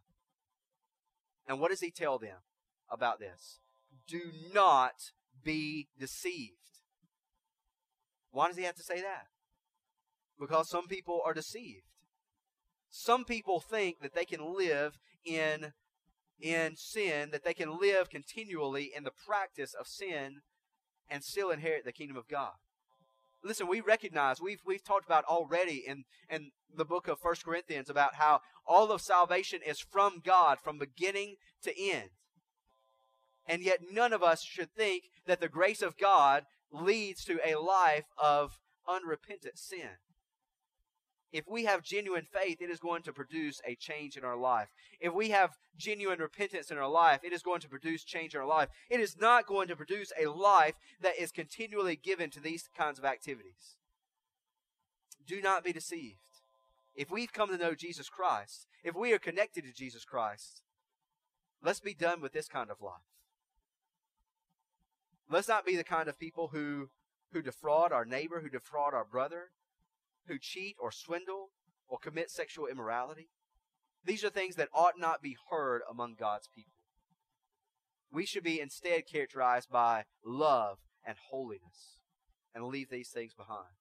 And 1.47 1.61
what 1.61 1.71
does 1.71 1.81
he 1.81 1.91
tell 1.91 2.19
them 2.19 2.39
about 2.91 3.21
this? 3.21 3.61
Do 4.07 4.21
not 4.53 5.13
be 5.43 5.89
deceived. 5.99 6.55
Why 8.33 8.49
does 8.49 8.57
he 8.57 8.65
have 8.65 8.75
to 8.75 8.83
say 8.83 9.01
that? 9.01 9.29
Because 10.39 10.69
some 10.69 10.89
people 10.89 11.23
are 11.25 11.33
deceived. 11.33 11.85
some 12.91 13.25
people 13.25 13.61
think 13.61 14.01
that 14.01 14.15
they 14.15 14.25
can 14.25 14.55
live 14.55 14.99
in 15.29 15.73
in 16.41 16.77
sin, 16.77 17.31
that 17.33 17.45
they 17.45 17.55
can 17.55 17.81
live 17.81 18.09
continually 18.09 18.93
in 18.97 19.03
the 19.03 19.11
practice 19.11 19.75
of 19.75 19.89
sin 19.89 20.41
and 21.11 21.25
still 21.25 21.51
inherit 21.51 21.85
the 21.85 21.93
kingdom 21.93 22.17
of 22.17 22.29
God. 22.29 22.53
Listen, 23.43 23.67
we 23.67 23.81
recognize 23.81 24.41
we've 24.41 24.63
we've 24.65 24.85
talked 24.85 25.07
about 25.07 25.25
already 25.25 25.85
in 25.87 26.05
in 26.29 26.51
the 26.75 26.85
book 26.85 27.09
of 27.09 27.19
First 27.19 27.45
Corinthians 27.45 27.89
about 27.89 28.15
how 28.15 28.41
all 28.67 28.93
of 28.93 29.01
salvation 29.01 29.61
is 29.67 29.81
from 29.81 30.21
God 30.25 30.59
from 30.63 30.79
beginning 30.79 31.37
to 31.63 31.81
end. 31.81 32.11
And 33.47 33.63
yet 33.63 33.81
none 33.91 34.13
of 34.13 34.23
us 34.23 34.43
should 34.43 34.71
think 34.73 35.05
that 35.27 35.41
the 35.41 35.49
grace 35.49 35.83
of 35.83 35.97
God 35.97 36.45
leads 36.71 37.25
to 37.25 37.39
a 37.45 37.59
life 37.59 38.05
of 38.23 38.59
unrepentant 38.87 39.59
sin. 39.59 39.97
If 41.33 41.45
we 41.47 41.65
have 41.65 41.83
genuine 41.83 42.25
faith, 42.25 42.63
it 42.63 42.71
is 42.71 42.81
going 42.81 43.03
to 43.03 43.13
produce 43.13 43.61
a 43.67 43.75
change 43.75 44.17
in 44.17 44.25
our 44.25 44.37
life. 44.37 44.69
If 44.99 45.13
we 45.13 45.29
have 45.31 45.59
genuine 45.77 46.21
repentance 46.21 46.71
in 46.71 46.79
our 46.79 46.89
life, 46.89 47.21
it 47.23 47.33
is 47.33 47.43
going 47.43 47.61
to 47.61 47.69
produce 47.69 48.03
change 48.03 48.35
in 48.35 48.41
our 48.41 48.47
life. 48.47 48.69
It 48.89 49.01
is 49.01 49.17
not 49.21 49.47
going 49.47 49.69
to 49.69 49.77
produce 49.77 50.11
a 50.19 50.27
life 50.27 50.75
that 51.03 51.19
is 51.19 51.31
continually 51.31 51.97
given 51.97 52.31
to 52.31 52.41
these 52.41 52.69
kinds 52.77 52.99
of 52.99 53.05
activities. 53.05 53.77
Do 55.27 55.43
not 55.43 55.65
be 55.65 55.73
deceived. 55.73 56.17
If 56.95 57.11
we've 57.11 57.33
come 57.33 57.51
to 57.51 57.59
know 57.59 57.75
Jesus 57.75 58.09
Christ, 58.09 58.67
if 58.83 58.97
we 58.97 59.13
are 59.13 59.19
connected 59.19 59.65
to 59.65 59.73
Jesus 59.73 60.05
Christ, 60.05 60.63
let's 61.63 61.81
be 61.81 61.95
done 61.95 62.23
with 62.23 62.33
this 62.33 62.49
kind 62.49 62.71
of 62.71 62.81
life. 62.81 62.95
Let's 65.31 65.49
not 65.49 65.67
be 65.67 65.77
the 65.77 65.85
kind 65.85 66.09
of 66.09 66.19
people 66.19 66.49
who, 66.49 66.89
who 67.33 67.43
defraud 67.43 67.93
our 67.93 68.07
neighbor, 68.07 68.41
who 68.41 68.49
defraud 68.49 68.95
our 68.95 69.05
brother, 69.05 69.51
who 70.29 70.39
cheat 70.39 70.77
or 70.79 70.93
swindle 70.93 71.51
or 71.89 71.99
commit 71.99 72.31
sexual 72.31 72.67
immorality. 72.67 73.29
These 74.05 74.25
are 74.25 74.31
things 74.31 74.55
that 74.57 74.69
ought 74.73 74.99
not 74.99 75.23
be 75.23 75.37
heard 75.51 75.83
among 75.91 76.15
God's 76.15 76.49
people. 76.55 76.73
We 78.11 78.25
should 78.25 78.45
be 78.45 78.61
instead 78.61 79.07
characterized 79.07 79.69
by 79.71 80.05
love 80.25 80.79
and 81.05 81.17
holiness 81.31 81.99
and 82.55 82.65
leave 82.65 82.89
these 82.91 83.11
things 83.11 83.35
behind. 83.35 83.75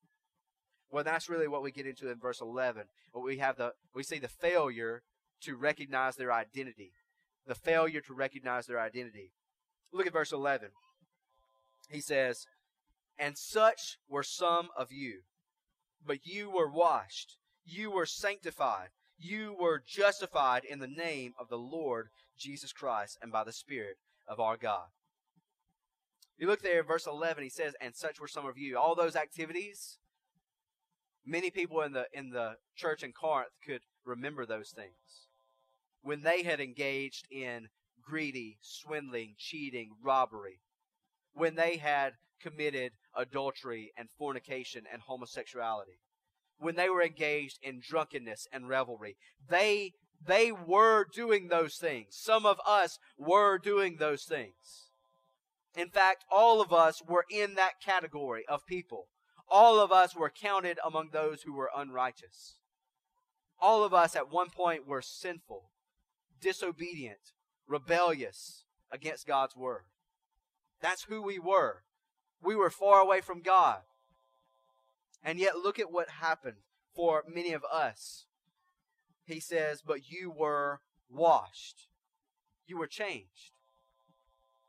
Well, 0.89 1.03
that's 1.03 1.29
really 1.29 1.47
what 1.47 1.63
we 1.63 1.71
get 1.71 1.85
into 1.85 2.09
in 2.09 2.19
verse 2.19 2.41
11. 2.41 2.83
What 3.11 3.23
we 3.23 3.37
have 3.37 3.57
the 3.57 3.73
we 3.93 4.03
see 4.03 4.19
the 4.19 4.27
failure 4.27 5.03
to 5.41 5.55
recognize 5.55 6.15
their 6.15 6.31
identity. 6.31 6.93
The 7.45 7.55
failure 7.55 8.01
to 8.01 8.13
recognize 8.13 8.65
their 8.67 8.79
identity. 8.79 9.31
Look 9.91 10.07
at 10.07 10.13
verse 10.13 10.31
11. 10.31 10.69
He 11.89 12.01
says, 12.01 12.45
"And 13.17 13.37
such 13.37 13.97
were 14.07 14.23
some 14.23 14.69
of 14.75 14.91
you, 14.91 15.23
but 16.07 16.25
you 16.25 16.49
were 16.49 16.71
washed, 16.71 17.37
you 17.65 17.91
were 17.91 18.05
sanctified, 18.05 18.89
you 19.19 19.55
were 19.59 19.83
justified 19.85 20.63
in 20.63 20.79
the 20.79 20.87
name 20.87 21.33
of 21.39 21.49
the 21.49 21.57
Lord 21.57 22.07
Jesus 22.37 22.71
Christ 22.71 23.17
and 23.21 23.31
by 23.31 23.43
the 23.43 23.51
Spirit 23.51 23.97
of 24.27 24.39
our 24.39 24.57
God. 24.57 24.87
You 26.37 26.47
look 26.47 26.61
there, 26.61 26.83
verse 26.83 27.07
11, 27.07 27.43
he 27.43 27.49
says, 27.49 27.73
And 27.81 27.95
such 27.95 28.19
were 28.19 28.27
some 28.27 28.45
of 28.45 28.57
you. 28.57 28.77
All 28.77 28.95
those 28.95 29.15
activities, 29.15 29.97
many 31.25 31.49
people 31.49 31.81
in 31.81 31.93
the, 31.93 32.05
in 32.13 32.29
the 32.29 32.57
church 32.75 33.01
in 33.03 33.11
Corinth 33.11 33.49
could 33.65 33.81
remember 34.05 34.45
those 34.45 34.69
things. 34.69 35.27
When 36.03 36.21
they 36.21 36.43
had 36.43 36.59
engaged 36.59 37.25
in 37.31 37.69
greedy, 38.03 38.59
swindling, 38.61 39.33
cheating, 39.37 39.95
robbery, 40.03 40.59
when 41.33 41.55
they 41.55 41.77
had 41.77 42.13
committed 42.39 42.91
adultery 43.17 43.91
and 43.97 44.07
fornication 44.17 44.83
and 44.91 45.01
homosexuality, 45.01 45.99
when 46.59 46.75
they 46.75 46.89
were 46.89 47.03
engaged 47.03 47.57
in 47.61 47.81
drunkenness 47.81 48.47
and 48.53 48.69
revelry. 48.69 49.17
They 49.49 49.91
they 50.25 50.51
were 50.51 51.05
doing 51.13 51.47
those 51.47 51.75
things. 51.75 52.07
Some 52.11 52.45
of 52.45 52.59
us 52.65 52.97
were 53.17 53.59
doing 53.59 53.97
those 53.97 54.23
things. 54.23 54.89
In 55.75 55.89
fact, 55.89 56.25
all 56.31 56.59
of 56.59 56.73
us 56.73 57.03
were 57.07 57.25
in 57.29 57.53
that 57.53 57.81
category 57.83 58.43
of 58.49 58.65
people. 58.65 59.09
All 59.47 59.79
of 59.79 59.91
us 59.91 60.15
were 60.15 60.31
counted 60.31 60.79
among 60.83 61.09
those 61.11 61.43
who 61.43 61.53
were 61.53 61.69
unrighteous. 61.75 62.57
All 63.59 63.83
of 63.83 63.93
us 63.93 64.15
at 64.15 64.31
one 64.31 64.49
point 64.49 64.87
were 64.87 65.01
sinful, 65.01 65.69
disobedient, 66.41 67.31
rebellious 67.67 68.65
against 68.91 69.27
God's 69.27 69.55
word. 69.55 69.85
That's 70.81 71.03
who 71.03 71.21
we 71.21 71.39
were. 71.39 71.83
We 72.43 72.55
were 72.55 72.69
far 72.69 72.99
away 72.99 73.21
from 73.21 73.41
God. 73.41 73.79
And 75.23 75.39
yet, 75.39 75.57
look 75.57 75.79
at 75.79 75.91
what 75.91 76.09
happened 76.09 76.57
for 76.95 77.23
many 77.27 77.53
of 77.53 77.63
us. 77.71 78.25
He 79.25 79.39
says, 79.39 79.81
But 79.85 80.09
you 80.09 80.31
were 80.31 80.79
washed, 81.09 81.87
you 82.65 82.77
were 82.77 82.87
changed. 82.87 83.51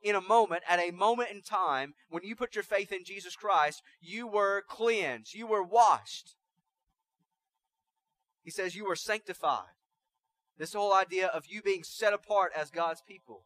In 0.01 0.15
a 0.15 0.21
moment, 0.21 0.63
at 0.69 0.79
a 0.79 0.93
moment 0.93 1.31
in 1.31 1.43
time, 1.43 1.95
when 2.09 2.23
you 2.23 2.37
put 2.37 2.55
your 2.55 2.65
faith 2.65 2.93
in 2.93 3.05
Jesus 3.05 3.35
Christ, 3.35 3.83
you 4.01 4.27
were 4.27 4.63
cleansed, 4.69 5.35
you 5.35 5.47
were 5.47 5.63
washed. 5.63 6.35
He 8.45 8.51
says, 8.51 8.75
You 8.75 8.87
were 8.87 8.97
sanctified. 8.97 9.75
This 10.57 10.73
whole 10.73 10.93
idea 10.93 11.27
of 11.29 11.47
you 11.47 11.63
being 11.63 11.85
set 11.85 12.13
apart 12.13 12.53
as 12.57 12.71
God's 12.71 13.03
people. 13.03 13.43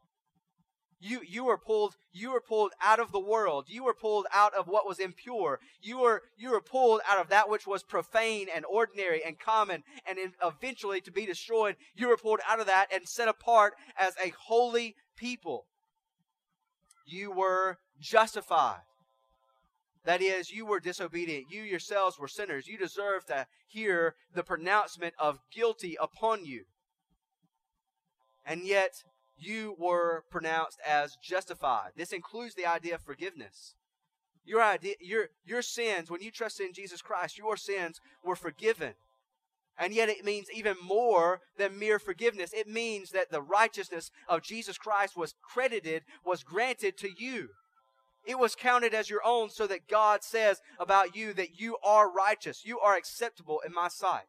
You, 1.04 1.20
you 1.28 1.44
were 1.44 1.58
pulled, 1.58 1.96
you 2.12 2.30
were 2.30 2.40
pulled 2.40 2.70
out 2.80 3.00
of 3.00 3.10
the 3.10 3.18
world. 3.18 3.64
You 3.66 3.82
were 3.82 3.94
pulled 3.94 4.26
out 4.32 4.54
of 4.54 4.68
what 4.68 4.86
was 4.86 5.00
impure. 5.00 5.58
You 5.82 5.98
were, 5.98 6.22
you 6.38 6.52
were 6.52 6.60
pulled 6.60 7.00
out 7.10 7.20
of 7.20 7.28
that 7.30 7.50
which 7.50 7.66
was 7.66 7.82
profane 7.82 8.46
and 8.54 8.64
ordinary 8.64 9.20
and 9.24 9.36
common 9.36 9.82
and 10.06 10.16
eventually 10.40 11.00
to 11.00 11.10
be 11.10 11.26
destroyed. 11.26 11.74
You 11.96 12.06
were 12.06 12.16
pulled 12.16 12.38
out 12.48 12.60
of 12.60 12.66
that 12.66 12.86
and 12.94 13.08
set 13.08 13.26
apart 13.26 13.74
as 13.98 14.14
a 14.24 14.32
holy 14.46 14.94
people. 15.16 15.66
You 17.04 17.32
were 17.32 17.78
justified. 18.00 18.82
That 20.04 20.22
is, 20.22 20.52
you 20.52 20.66
were 20.66 20.78
disobedient. 20.78 21.46
You 21.50 21.62
yourselves 21.62 22.16
were 22.16 22.28
sinners. 22.28 22.68
You 22.68 22.78
deserve 22.78 23.26
to 23.26 23.48
hear 23.66 24.14
the 24.32 24.44
pronouncement 24.44 25.14
of 25.18 25.40
guilty 25.52 25.96
upon 26.00 26.44
you. 26.44 26.62
And 28.46 28.64
yet, 28.64 29.02
you 29.36 29.74
were 29.78 30.24
pronounced 30.30 30.78
as 30.86 31.16
justified. 31.22 31.90
This 31.96 32.12
includes 32.12 32.54
the 32.54 32.66
idea 32.66 32.94
of 32.94 33.02
forgiveness. 33.02 33.74
Your 34.44 34.62
idea, 34.62 34.94
your, 35.00 35.28
your 35.44 35.62
sins, 35.62 36.10
when 36.10 36.20
you 36.20 36.30
trusted 36.30 36.66
in 36.66 36.72
Jesus 36.72 37.00
Christ, 37.00 37.38
your 37.38 37.56
sins 37.56 38.00
were 38.24 38.36
forgiven. 38.36 38.94
And 39.78 39.94
yet 39.94 40.08
it 40.08 40.24
means 40.24 40.48
even 40.52 40.76
more 40.82 41.40
than 41.56 41.78
mere 41.78 41.98
forgiveness. 41.98 42.52
It 42.52 42.68
means 42.68 43.10
that 43.10 43.30
the 43.30 43.40
righteousness 43.40 44.10
of 44.28 44.42
Jesus 44.42 44.76
Christ 44.78 45.16
was 45.16 45.34
credited, 45.42 46.02
was 46.24 46.42
granted 46.42 46.98
to 46.98 47.08
you. 47.16 47.48
It 48.24 48.38
was 48.38 48.54
counted 48.54 48.94
as 48.94 49.10
your 49.10 49.22
own 49.24 49.50
so 49.50 49.66
that 49.66 49.88
God 49.88 50.22
says 50.22 50.60
about 50.78 51.16
you 51.16 51.32
that 51.34 51.58
you 51.58 51.76
are 51.82 52.12
righteous. 52.12 52.64
You 52.64 52.78
are 52.78 52.96
acceptable 52.96 53.60
in 53.66 53.72
my 53.72 53.88
sight. 53.88 54.22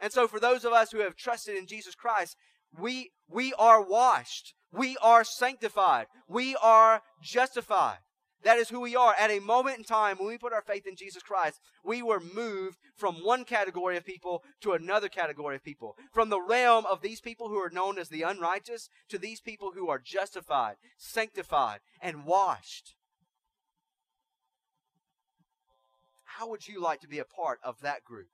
And 0.00 0.12
so 0.12 0.28
for 0.28 0.38
those 0.38 0.64
of 0.64 0.72
us 0.72 0.92
who 0.92 0.98
have 0.98 1.16
trusted 1.16 1.56
in 1.56 1.66
Jesus 1.66 1.94
Christ, 1.94 2.36
we, 2.76 3.10
we 3.28 3.52
are 3.54 3.82
washed. 3.82 4.54
We 4.72 4.96
are 5.02 5.24
sanctified. 5.24 6.06
We 6.28 6.56
are 6.56 7.02
justified. 7.22 7.98
That 8.44 8.58
is 8.58 8.68
who 8.68 8.80
we 8.80 8.94
are. 8.94 9.14
At 9.18 9.30
a 9.30 9.40
moment 9.40 9.78
in 9.78 9.84
time 9.84 10.16
when 10.18 10.28
we 10.28 10.38
put 10.38 10.52
our 10.52 10.62
faith 10.62 10.86
in 10.86 10.94
Jesus 10.94 11.22
Christ, 11.22 11.60
we 11.84 12.02
were 12.02 12.20
moved 12.20 12.78
from 12.96 13.16
one 13.16 13.44
category 13.44 13.96
of 13.96 14.04
people 14.04 14.44
to 14.60 14.72
another 14.72 15.08
category 15.08 15.56
of 15.56 15.64
people. 15.64 15.96
From 16.12 16.28
the 16.28 16.40
realm 16.40 16.86
of 16.86 17.02
these 17.02 17.20
people 17.20 17.48
who 17.48 17.56
are 17.56 17.70
known 17.70 17.98
as 17.98 18.08
the 18.08 18.22
unrighteous 18.22 18.88
to 19.08 19.18
these 19.18 19.40
people 19.40 19.72
who 19.74 19.88
are 19.88 19.98
justified, 19.98 20.76
sanctified, 20.96 21.80
and 22.00 22.24
washed. 22.24 22.94
How 26.24 26.48
would 26.48 26.68
you 26.68 26.80
like 26.80 27.00
to 27.00 27.08
be 27.08 27.18
a 27.18 27.24
part 27.24 27.58
of 27.64 27.80
that 27.80 28.04
group? 28.04 28.28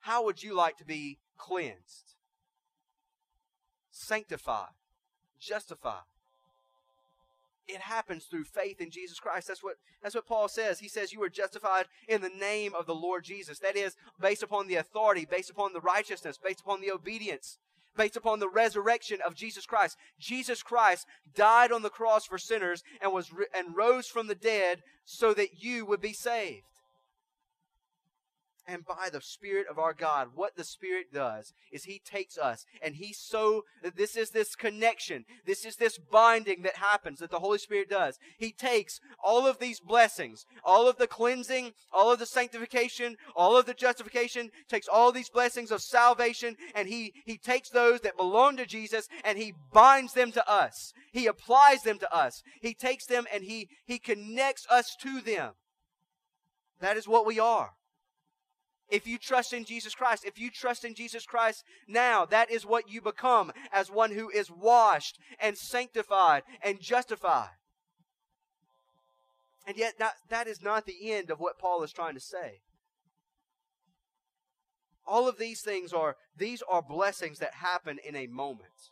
How 0.00 0.24
would 0.24 0.42
you 0.42 0.54
like 0.54 0.76
to 0.76 0.84
be 0.84 1.18
cleansed? 1.38 2.15
Sanctified, 3.96 4.74
justified. 5.40 6.04
It 7.68 7.80
happens 7.80 8.24
through 8.24 8.44
faith 8.44 8.80
in 8.80 8.90
Jesus 8.90 9.18
Christ. 9.18 9.48
That's 9.48 9.62
what, 9.62 9.76
that's 10.00 10.14
what 10.14 10.26
Paul 10.26 10.46
says. 10.46 10.78
He 10.78 10.88
says 10.88 11.12
you 11.12 11.22
are 11.22 11.28
justified 11.28 11.86
in 12.06 12.20
the 12.20 12.28
name 12.28 12.74
of 12.74 12.86
the 12.86 12.94
Lord 12.94 13.24
Jesus. 13.24 13.58
That 13.58 13.76
is, 13.76 13.96
based 14.20 14.44
upon 14.44 14.68
the 14.68 14.76
authority, 14.76 15.26
based 15.28 15.50
upon 15.50 15.72
the 15.72 15.80
righteousness, 15.80 16.38
based 16.38 16.60
upon 16.60 16.80
the 16.80 16.92
obedience, 16.92 17.58
based 17.96 18.16
upon 18.16 18.38
the 18.38 18.48
resurrection 18.48 19.18
of 19.26 19.34
Jesus 19.34 19.66
Christ. 19.66 19.96
Jesus 20.20 20.62
Christ 20.62 21.06
died 21.34 21.72
on 21.72 21.82
the 21.82 21.90
cross 21.90 22.24
for 22.24 22.38
sinners 22.38 22.84
and 23.00 23.12
was 23.12 23.32
and 23.52 23.74
rose 23.76 24.06
from 24.06 24.28
the 24.28 24.36
dead 24.36 24.82
so 25.04 25.34
that 25.34 25.64
you 25.64 25.84
would 25.86 26.00
be 26.00 26.12
saved. 26.12 26.66
And 28.66 28.84
by 28.84 29.08
the 29.10 29.20
Spirit 29.20 29.66
of 29.70 29.78
our 29.78 29.94
God. 29.94 30.28
What 30.34 30.56
the 30.56 30.64
Spirit 30.64 31.12
does 31.12 31.52
is 31.72 31.84
He 31.84 32.00
takes 32.04 32.36
us 32.36 32.64
and 32.82 32.96
He 32.96 33.12
so, 33.12 33.62
this 33.94 34.16
is 34.16 34.30
this 34.30 34.54
connection. 34.54 35.24
This 35.46 35.64
is 35.64 35.76
this 35.76 35.98
binding 35.98 36.62
that 36.62 36.76
happens 36.76 37.20
that 37.20 37.30
the 37.30 37.38
Holy 37.38 37.58
Spirit 37.58 37.88
does. 37.88 38.18
He 38.38 38.52
takes 38.52 39.00
all 39.22 39.46
of 39.46 39.58
these 39.58 39.80
blessings, 39.80 40.44
all 40.64 40.88
of 40.88 40.96
the 40.96 41.06
cleansing, 41.06 41.72
all 41.92 42.12
of 42.12 42.18
the 42.18 42.26
sanctification, 42.26 43.16
all 43.34 43.56
of 43.56 43.66
the 43.66 43.74
justification, 43.74 44.50
takes 44.68 44.88
all 44.88 45.12
these 45.12 45.30
blessings 45.30 45.70
of 45.70 45.82
salvation 45.82 46.56
and 46.74 46.88
He, 46.88 47.12
He 47.24 47.38
takes 47.38 47.70
those 47.70 48.00
that 48.00 48.16
belong 48.16 48.56
to 48.56 48.66
Jesus 48.66 49.08
and 49.24 49.38
He 49.38 49.54
binds 49.72 50.14
them 50.14 50.32
to 50.32 50.50
us. 50.50 50.92
He 51.12 51.26
applies 51.26 51.82
them 51.82 51.98
to 51.98 52.14
us. 52.14 52.42
He 52.60 52.74
takes 52.74 53.06
them 53.06 53.26
and 53.32 53.44
He, 53.44 53.68
He 53.86 53.98
connects 53.98 54.66
us 54.70 54.96
to 55.02 55.20
them. 55.20 55.52
That 56.80 56.96
is 56.96 57.08
what 57.08 57.26
we 57.26 57.38
are. 57.38 57.75
If 58.88 59.06
you 59.06 59.18
trust 59.18 59.52
in 59.52 59.64
Jesus 59.64 59.94
Christ, 59.94 60.24
if 60.24 60.38
you 60.38 60.50
trust 60.50 60.84
in 60.84 60.94
Jesus 60.94 61.26
Christ 61.26 61.64
now, 61.88 62.24
that 62.26 62.50
is 62.50 62.64
what 62.64 62.88
you 62.88 63.00
become 63.00 63.52
as 63.72 63.90
one 63.90 64.12
who 64.12 64.30
is 64.30 64.50
washed 64.50 65.18
and 65.40 65.58
sanctified 65.58 66.44
and 66.62 66.80
justified. 66.80 67.50
And 69.66 69.76
yet, 69.76 69.94
that, 69.98 70.14
that 70.28 70.46
is 70.46 70.62
not 70.62 70.86
the 70.86 71.12
end 71.12 71.30
of 71.30 71.40
what 71.40 71.58
Paul 71.58 71.82
is 71.82 71.92
trying 71.92 72.14
to 72.14 72.20
say. 72.20 72.60
All 75.04 75.28
of 75.28 75.38
these 75.38 75.60
things 75.60 75.92
are, 75.92 76.16
these 76.36 76.62
are 76.68 76.82
blessings 76.82 77.40
that 77.40 77.54
happen 77.54 77.98
in 78.06 78.14
a 78.14 78.28
moment. 78.28 78.90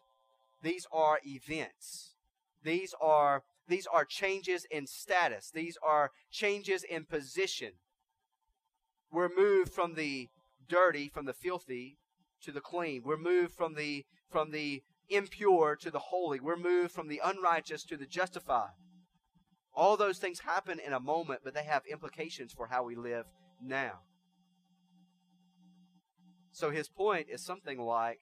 These 0.63 0.87
are 0.93 1.21
events. 1.25 2.15
These 2.65 2.95
are, 3.01 3.43
these 3.69 3.87
are 3.87 4.05
changes 4.05 4.67
in 4.71 4.89
status. 4.89 5.51
These 5.55 5.79
are 5.87 6.11
changes 6.33 6.83
in 6.83 7.05
position 7.05 7.73
we're 9.15 9.31
moved 9.35 9.73
from 9.73 9.95
the 9.95 10.29
dirty, 10.69 11.09
from 11.09 11.25
the 11.25 11.33
filthy, 11.33 11.97
to 12.43 12.53
the 12.53 12.61
clean. 12.61 13.03
We're 13.05 13.17
moved 13.17 13.55
from 13.55 13.75
the 13.75 14.05
from 14.31 14.51
the 14.51 14.83
impure 15.09 15.77
to 15.77 15.91
the 15.91 15.99
holy. 15.99 16.41
We're 16.41 16.57
moved 16.57 16.93
from 16.93 17.09
the 17.09 17.21
unrighteous 17.25 17.85
to 17.85 17.97
the 17.97 18.07
justified. 18.07 18.73
All 19.73 19.97
those 19.97 20.19
things 20.19 20.41
happen 20.41 20.81
in 20.85 20.93
a 20.93 21.01
moment, 21.01 21.41
but 21.45 21.55
they 21.55 21.65
have 21.65 21.83
implications 21.91 22.53
for 22.53 22.69
how 22.69 22.85
we 22.85 22.97
live 22.97 23.27
now. 23.63 24.01
So 26.53 26.71
his 26.71 26.89
point 26.89 27.27
is 27.31 27.45
something 27.45 27.81
like 27.81 28.21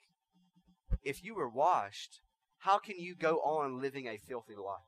if 1.02 1.24
you 1.24 1.34
were 1.34 1.48
washed, 1.48 2.20
how 2.58 2.78
can 2.78 2.98
you 2.98 3.14
go 3.14 3.36
on 3.38 3.80
living 3.80 4.06
a 4.06 4.18
filthy 4.18 4.54
life? 4.54 4.80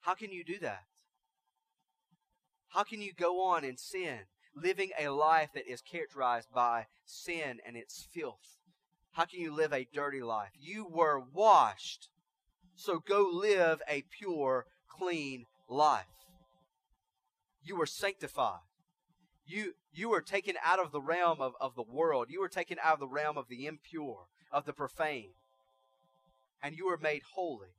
How 0.00 0.14
can 0.14 0.32
you 0.32 0.44
do 0.44 0.58
that? 0.60 0.84
How 2.70 2.84
can 2.84 3.02
you 3.02 3.12
go 3.12 3.42
on 3.42 3.64
in 3.64 3.76
sin, 3.76 4.20
living 4.54 4.90
a 4.98 5.08
life 5.08 5.50
that 5.54 5.70
is 5.70 5.80
characterized 5.80 6.48
by 6.54 6.86
sin 7.04 7.58
and 7.66 7.76
its 7.76 8.06
filth? 8.12 8.58
How 9.12 9.24
can 9.24 9.40
you 9.40 9.52
live 9.52 9.72
a 9.72 9.88
dirty 9.92 10.22
life? 10.22 10.50
You 10.58 10.86
were 10.88 11.20
washed, 11.20 12.08
so 12.76 13.00
go 13.00 13.28
live 13.32 13.82
a 13.88 14.04
pure, 14.16 14.66
clean 14.88 15.46
life. 15.68 16.06
You 17.64 17.76
were 17.76 17.86
sanctified. 17.86 18.60
You, 19.44 19.74
you 19.92 20.08
were 20.08 20.20
taken 20.20 20.54
out 20.64 20.78
of 20.78 20.92
the 20.92 21.00
realm 21.00 21.40
of, 21.40 21.54
of 21.60 21.74
the 21.74 21.82
world. 21.82 22.28
You 22.30 22.40
were 22.40 22.48
taken 22.48 22.78
out 22.82 22.94
of 22.94 23.00
the 23.00 23.08
realm 23.08 23.36
of 23.36 23.48
the 23.48 23.66
impure, 23.66 24.26
of 24.52 24.64
the 24.64 24.72
profane. 24.72 25.32
And 26.62 26.76
you 26.76 26.86
were 26.86 26.98
made 26.98 27.22
holy. 27.34 27.74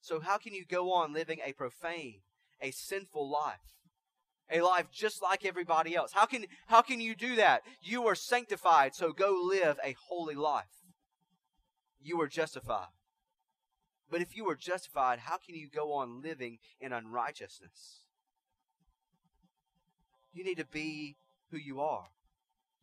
So, 0.00 0.18
how 0.18 0.38
can 0.38 0.54
you 0.54 0.64
go 0.66 0.92
on 0.92 1.12
living 1.12 1.38
a 1.44 1.52
profane, 1.52 2.20
a 2.60 2.72
sinful 2.72 3.30
life? 3.30 3.74
A 4.50 4.60
life 4.60 4.86
just 4.92 5.22
like 5.22 5.44
everybody 5.44 5.94
else. 5.96 6.12
How 6.12 6.26
can, 6.26 6.44
how 6.66 6.82
can 6.82 7.00
you 7.00 7.14
do 7.14 7.36
that? 7.36 7.62
You 7.82 8.06
are 8.06 8.14
sanctified, 8.14 8.94
so 8.94 9.12
go 9.12 9.38
live 9.42 9.78
a 9.84 9.96
holy 10.08 10.34
life. 10.34 10.64
You 12.00 12.20
are 12.20 12.28
justified. 12.28 12.88
But 14.10 14.20
if 14.20 14.36
you 14.36 14.48
are 14.48 14.54
justified, 14.54 15.20
how 15.20 15.38
can 15.38 15.54
you 15.54 15.68
go 15.68 15.92
on 15.92 16.22
living 16.22 16.58
in 16.80 16.92
unrighteousness? 16.92 18.04
You 20.32 20.44
need 20.44 20.58
to 20.58 20.66
be 20.66 21.16
who 21.50 21.56
you 21.56 21.80
are. 21.80 22.08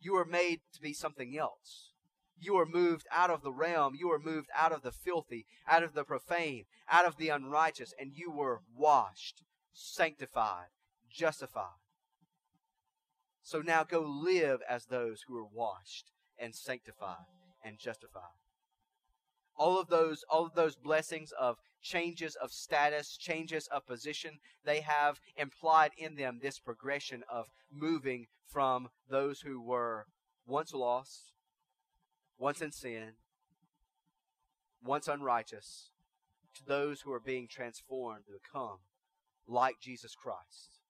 You 0.00 0.16
are 0.16 0.24
made 0.24 0.60
to 0.74 0.80
be 0.80 0.92
something 0.92 1.38
else. 1.38 1.92
You 2.38 2.56
are 2.56 2.66
moved 2.66 3.06
out 3.12 3.30
of 3.30 3.42
the 3.42 3.52
realm. 3.52 3.94
You 3.94 4.10
are 4.10 4.18
moved 4.18 4.48
out 4.56 4.72
of 4.72 4.82
the 4.82 4.90
filthy, 4.90 5.46
out 5.68 5.84
of 5.84 5.94
the 5.94 6.02
profane, 6.02 6.64
out 6.90 7.06
of 7.06 7.16
the 7.16 7.28
unrighteous, 7.28 7.94
and 8.00 8.10
you 8.12 8.32
were 8.32 8.62
washed, 8.76 9.42
sanctified, 9.72 10.68
justified. 11.12 11.78
So 13.42 13.60
now 13.60 13.84
go 13.84 14.00
live 14.00 14.60
as 14.68 14.86
those 14.86 15.22
who 15.26 15.36
are 15.36 15.44
washed 15.44 16.12
and 16.38 16.54
sanctified 16.54 17.26
and 17.64 17.78
justified. 17.78 18.38
All 19.56 19.78
of 19.78 19.88
those, 19.88 20.24
all 20.30 20.46
of 20.46 20.54
those 20.54 20.76
blessings 20.76 21.32
of 21.38 21.56
changes 21.82 22.36
of 22.36 22.50
status, 22.52 23.16
changes 23.16 23.68
of 23.68 23.86
position, 23.86 24.38
they 24.64 24.80
have 24.80 25.18
implied 25.36 25.90
in 25.98 26.14
them 26.14 26.38
this 26.40 26.58
progression 26.58 27.22
of 27.30 27.46
moving 27.70 28.26
from 28.48 28.88
those 29.10 29.40
who 29.40 29.60
were 29.60 30.06
once 30.46 30.72
lost, 30.72 31.32
once 32.38 32.62
in 32.62 32.72
sin, 32.72 33.12
once 34.82 35.06
unrighteous, 35.06 35.90
to 36.54 36.64
those 36.64 37.02
who 37.02 37.12
are 37.12 37.20
being 37.20 37.46
transformed 37.48 38.24
to 38.26 38.32
become 38.32 38.78
like 39.46 39.76
Jesus 39.80 40.14
Christ 40.14 40.81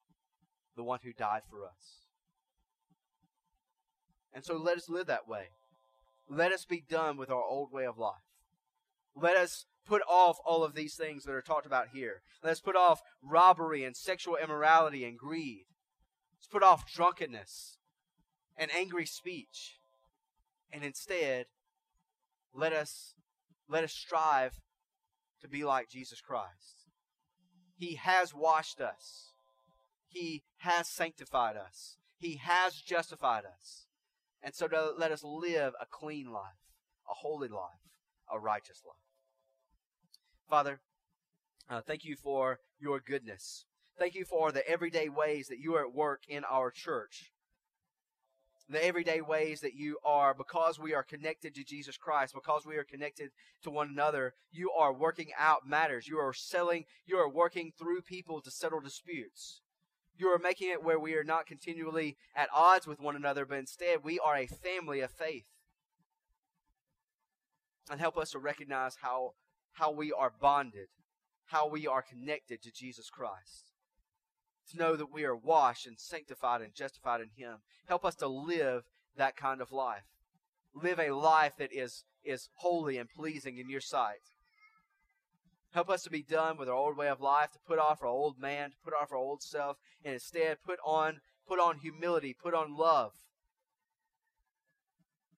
the 0.75 0.83
one 0.83 0.99
who 1.03 1.13
died 1.13 1.41
for 1.49 1.65
us. 1.65 2.03
And 4.33 4.43
so 4.43 4.57
let 4.57 4.77
us 4.77 4.89
live 4.89 5.07
that 5.07 5.27
way. 5.27 5.49
Let 6.29 6.51
us 6.51 6.65
be 6.65 6.83
done 6.87 7.17
with 7.17 7.29
our 7.29 7.43
old 7.43 7.71
way 7.71 7.85
of 7.85 7.97
life. 7.97 8.13
Let 9.15 9.37
us 9.37 9.65
put 9.85 10.01
off 10.09 10.37
all 10.45 10.63
of 10.63 10.73
these 10.73 10.95
things 10.95 11.23
that 11.23 11.33
are 11.33 11.41
talked 11.41 11.65
about 11.65 11.89
here. 11.93 12.21
Let's 12.43 12.61
put 12.61 12.75
off 12.75 13.01
robbery 13.21 13.83
and 13.83 13.95
sexual 13.95 14.37
immorality 14.41 15.05
and 15.05 15.17
greed. 15.17 15.65
Let's 16.37 16.47
put 16.47 16.63
off 16.63 16.91
drunkenness 16.91 17.77
and 18.57 18.71
angry 18.71 19.05
speech. 19.05 19.77
And 20.71 20.83
instead, 20.83 21.45
let 22.53 22.73
us 22.73 23.13
let 23.69 23.83
us 23.83 23.93
strive 23.93 24.53
to 25.41 25.47
be 25.47 25.63
like 25.63 25.89
Jesus 25.89 26.21
Christ. 26.21 26.87
He 27.77 27.95
has 27.95 28.33
washed 28.33 28.81
us. 28.81 29.32
He 30.13 30.43
has 30.57 30.87
sanctified 30.87 31.57
us. 31.57 31.97
He 32.19 32.37
has 32.37 32.75
justified 32.75 33.43
us. 33.45 33.87
And 34.41 34.53
so 34.53 34.67
to 34.67 34.91
let 34.97 35.11
us 35.11 35.23
live 35.23 35.73
a 35.81 35.85
clean 35.89 36.31
life, 36.31 36.61
a 37.09 37.13
holy 37.15 37.47
life, 37.47 37.81
a 38.31 38.39
righteous 38.39 38.81
life. 38.85 38.95
Father, 40.47 40.81
uh, 41.69 41.81
thank 41.81 42.05
you 42.05 42.15
for 42.15 42.59
your 42.79 42.99
goodness. 42.99 43.65
Thank 43.97 44.13
you 44.13 44.25
for 44.25 44.51
the 44.51 44.67
everyday 44.69 45.09
ways 45.09 45.47
that 45.47 45.59
you 45.59 45.73
are 45.75 45.85
at 45.87 45.93
work 45.93 46.23
in 46.27 46.43
our 46.43 46.69
church. 46.69 47.31
The 48.69 48.85
everyday 48.85 49.21
ways 49.21 49.61
that 49.61 49.73
you 49.73 49.97
are, 50.05 50.33
because 50.33 50.79
we 50.79 50.93
are 50.93 51.03
connected 51.03 51.55
to 51.55 51.63
Jesus 51.63 51.97
Christ, 51.97 52.33
because 52.33 52.65
we 52.65 52.77
are 52.77 52.83
connected 52.83 53.31
to 53.63 53.69
one 53.69 53.89
another, 53.89 54.33
you 54.51 54.71
are 54.71 54.93
working 54.93 55.31
out 55.37 55.67
matters. 55.67 56.07
You 56.07 56.17
are 56.19 56.33
selling, 56.33 56.85
you 57.05 57.17
are 57.17 57.29
working 57.29 57.73
through 57.77 58.01
people 58.03 58.41
to 58.41 58.51
settle 58.51 58.79
disputes. 58.79 59.62
You 60.17 60.27
are 60.27 60.39
making 60.39 60.69
it 60.69 60.83
where 60.83 60.99
we 60.99 61.15
are 61.15 61.23
not 61.23 61.47
continually 61.47 62.17
at 62.35 62.49
odds 62.53 62.85
with 62.85 62.99
one 62.99 63.15
another, 63.15 63.45
but 63.45 63.57
instead 63.57 64.03
we 64.03 64.19
are 64.19 64.37
a 64.37 64.47
family 64.47 65.01
of 65.01 65.11
faith. 65.11 65.45
And 67.89 67.99
help 67.99 68.17
us 68.17 68.31
to 68.31 68.39
recognize 68.39 68.97
how, 69.01 69.33
how 69.73 69.91
we 69.91 70.11
are 70.11 70.31
bonded, 70.39 70.87
how 71.47 71.67
we 71.67 71.87
are 71.87 72.01
connected 72.01 72.61
to 72.61 72.71
Jesus 72.71 73.09
Christ. 73.09 73.71
To 74.71 74.77
know 74.77 74.95
that 74.95 75.11
we 75.11 75.25
are 75.25 75.35
washed 75.35 75.85
and 75.87 75.99
sanctified 75.99 76.61
and 76.61 76.73
justified 76.73 77.19
in 77.19 77.29
Him. 77.35 77.57
Help 77.87 78.05
us 78.05 78.15
to 78.15 78.27
live 78.27 78.83
that 79.17 79.35
kind 79.35 79.61
of 79.61 79.71
life. 79.71 80.05
Live 80.73 80.99
a 80.99 81.11
life 81.11 81.53
that 81.57 81.73
is, 81.73 82.05
is 82.23 82.49
holy 82.55 82.97
and 82.97 83.09
pleasing 83.09 83.57
in 83.57 83.69
your 83.69 83.81
sight. 83.81 84.21
Help 85.73 85.89
us 85.89 86.03
to 86.03 86.11
be 86.11 86.21
done 86.21 86.57
with 86.57 86.69
our 86.69 86.75
old 86.75 86.95
way 86.95 87.07
of 87.07 87.19
life, 87.19 87.51
to 87.51 87.59
put 87.67 87.79
off 87.79 88.03
our 88.03 88.07
old 88.07 88.39
man, 88.39 88.69
to 88.69 88.75
put 88.83 88.93
off 88.93 89.11
our 89.11 89.17
old 89.17 89.41
self, 89.41 89.77
and 90.05 90.13
instead 90.13 90.57
put 90.63 90.79
on 90.85 91.19
put 91.47 91.59
on 91.59 91.79
humility, 91.79 92.33
put 92.39 92.53
on 92.53 92.77
love. 92.77 93.13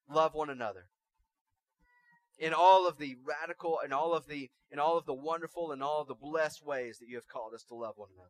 Love 0.09 0.33
one 0.33 0.49
another. 0.49 0.87
In 2.37 2.53
all 2.53 2.85
of 2.85 2.97
the 2.97 3.15
radical 3.23 3.79
and 3.81 3.93
all 3.93 4.13
of 4.13 4.27
the 4.27 4.49
in 4.69 4.77
all 4.77 4.97
of 4.97 5.05
the 5.05 5.13
wonderful 5.13 5.71
and 5.71 5.81
all 5.81 6.01
of 6.01 6.09
the 6.09 6.13
blessed 6.13 6.65
ways 6.65 6.99
that 6.99 7.07
you 7.07 7.15
have 7.15 7.29
called 7.29 7.53
us 7.53 7.63
to 7.63 7.73
love 7.73 7.93
one 7.95 8.09
another. 8.13 8.29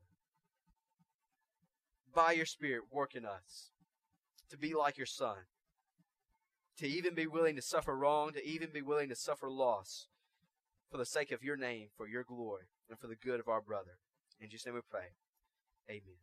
By 2.13 2.33
your 2.33 2.45
Spirit, 2.45 2.83
work 2.91 3.15
in 3.15 3.25
us 3.25 3.71
to 4.51 4.57
be 4.57 4.75
like 4.75 4.95
your 4.95 5.07
Son, 5.07 5.37
to 6.77 6.87
even 6.87 7.15
be 7.15 7.25
willing 7.25 7.55
to 7.55 7.63
suffer 7.63 7.97
wrong, 7.97 8.31
to 8.33 8.45
even 8.45 8.69
be 8.71 8.83
willing 8.83 9.09
to 9.09 9.15
suffer 9.15 9.49
loss 9.49 10.07
for 10.95 10.99
the 10.99 11.05
sake 11.05 11.33
of 11.33 11.43
your 11.43 11.57
name, 11.57 11.89
for 11.97 12.07
your 12.07 12.23
glory, 12.23 12.67
and 12.89 12.97
for 12.97 13.07
the 13.07 13.17
good 13.17 13.41
of 13.41 13.49
our 13.49 13.59
brother. 13.59 13.99
In 14.39 14.49
Jesus' 14.49 14.65
name 14.65 14.75
we 14.75 14.81
pray. 14.89 15.11
Amen. 15.89 16.15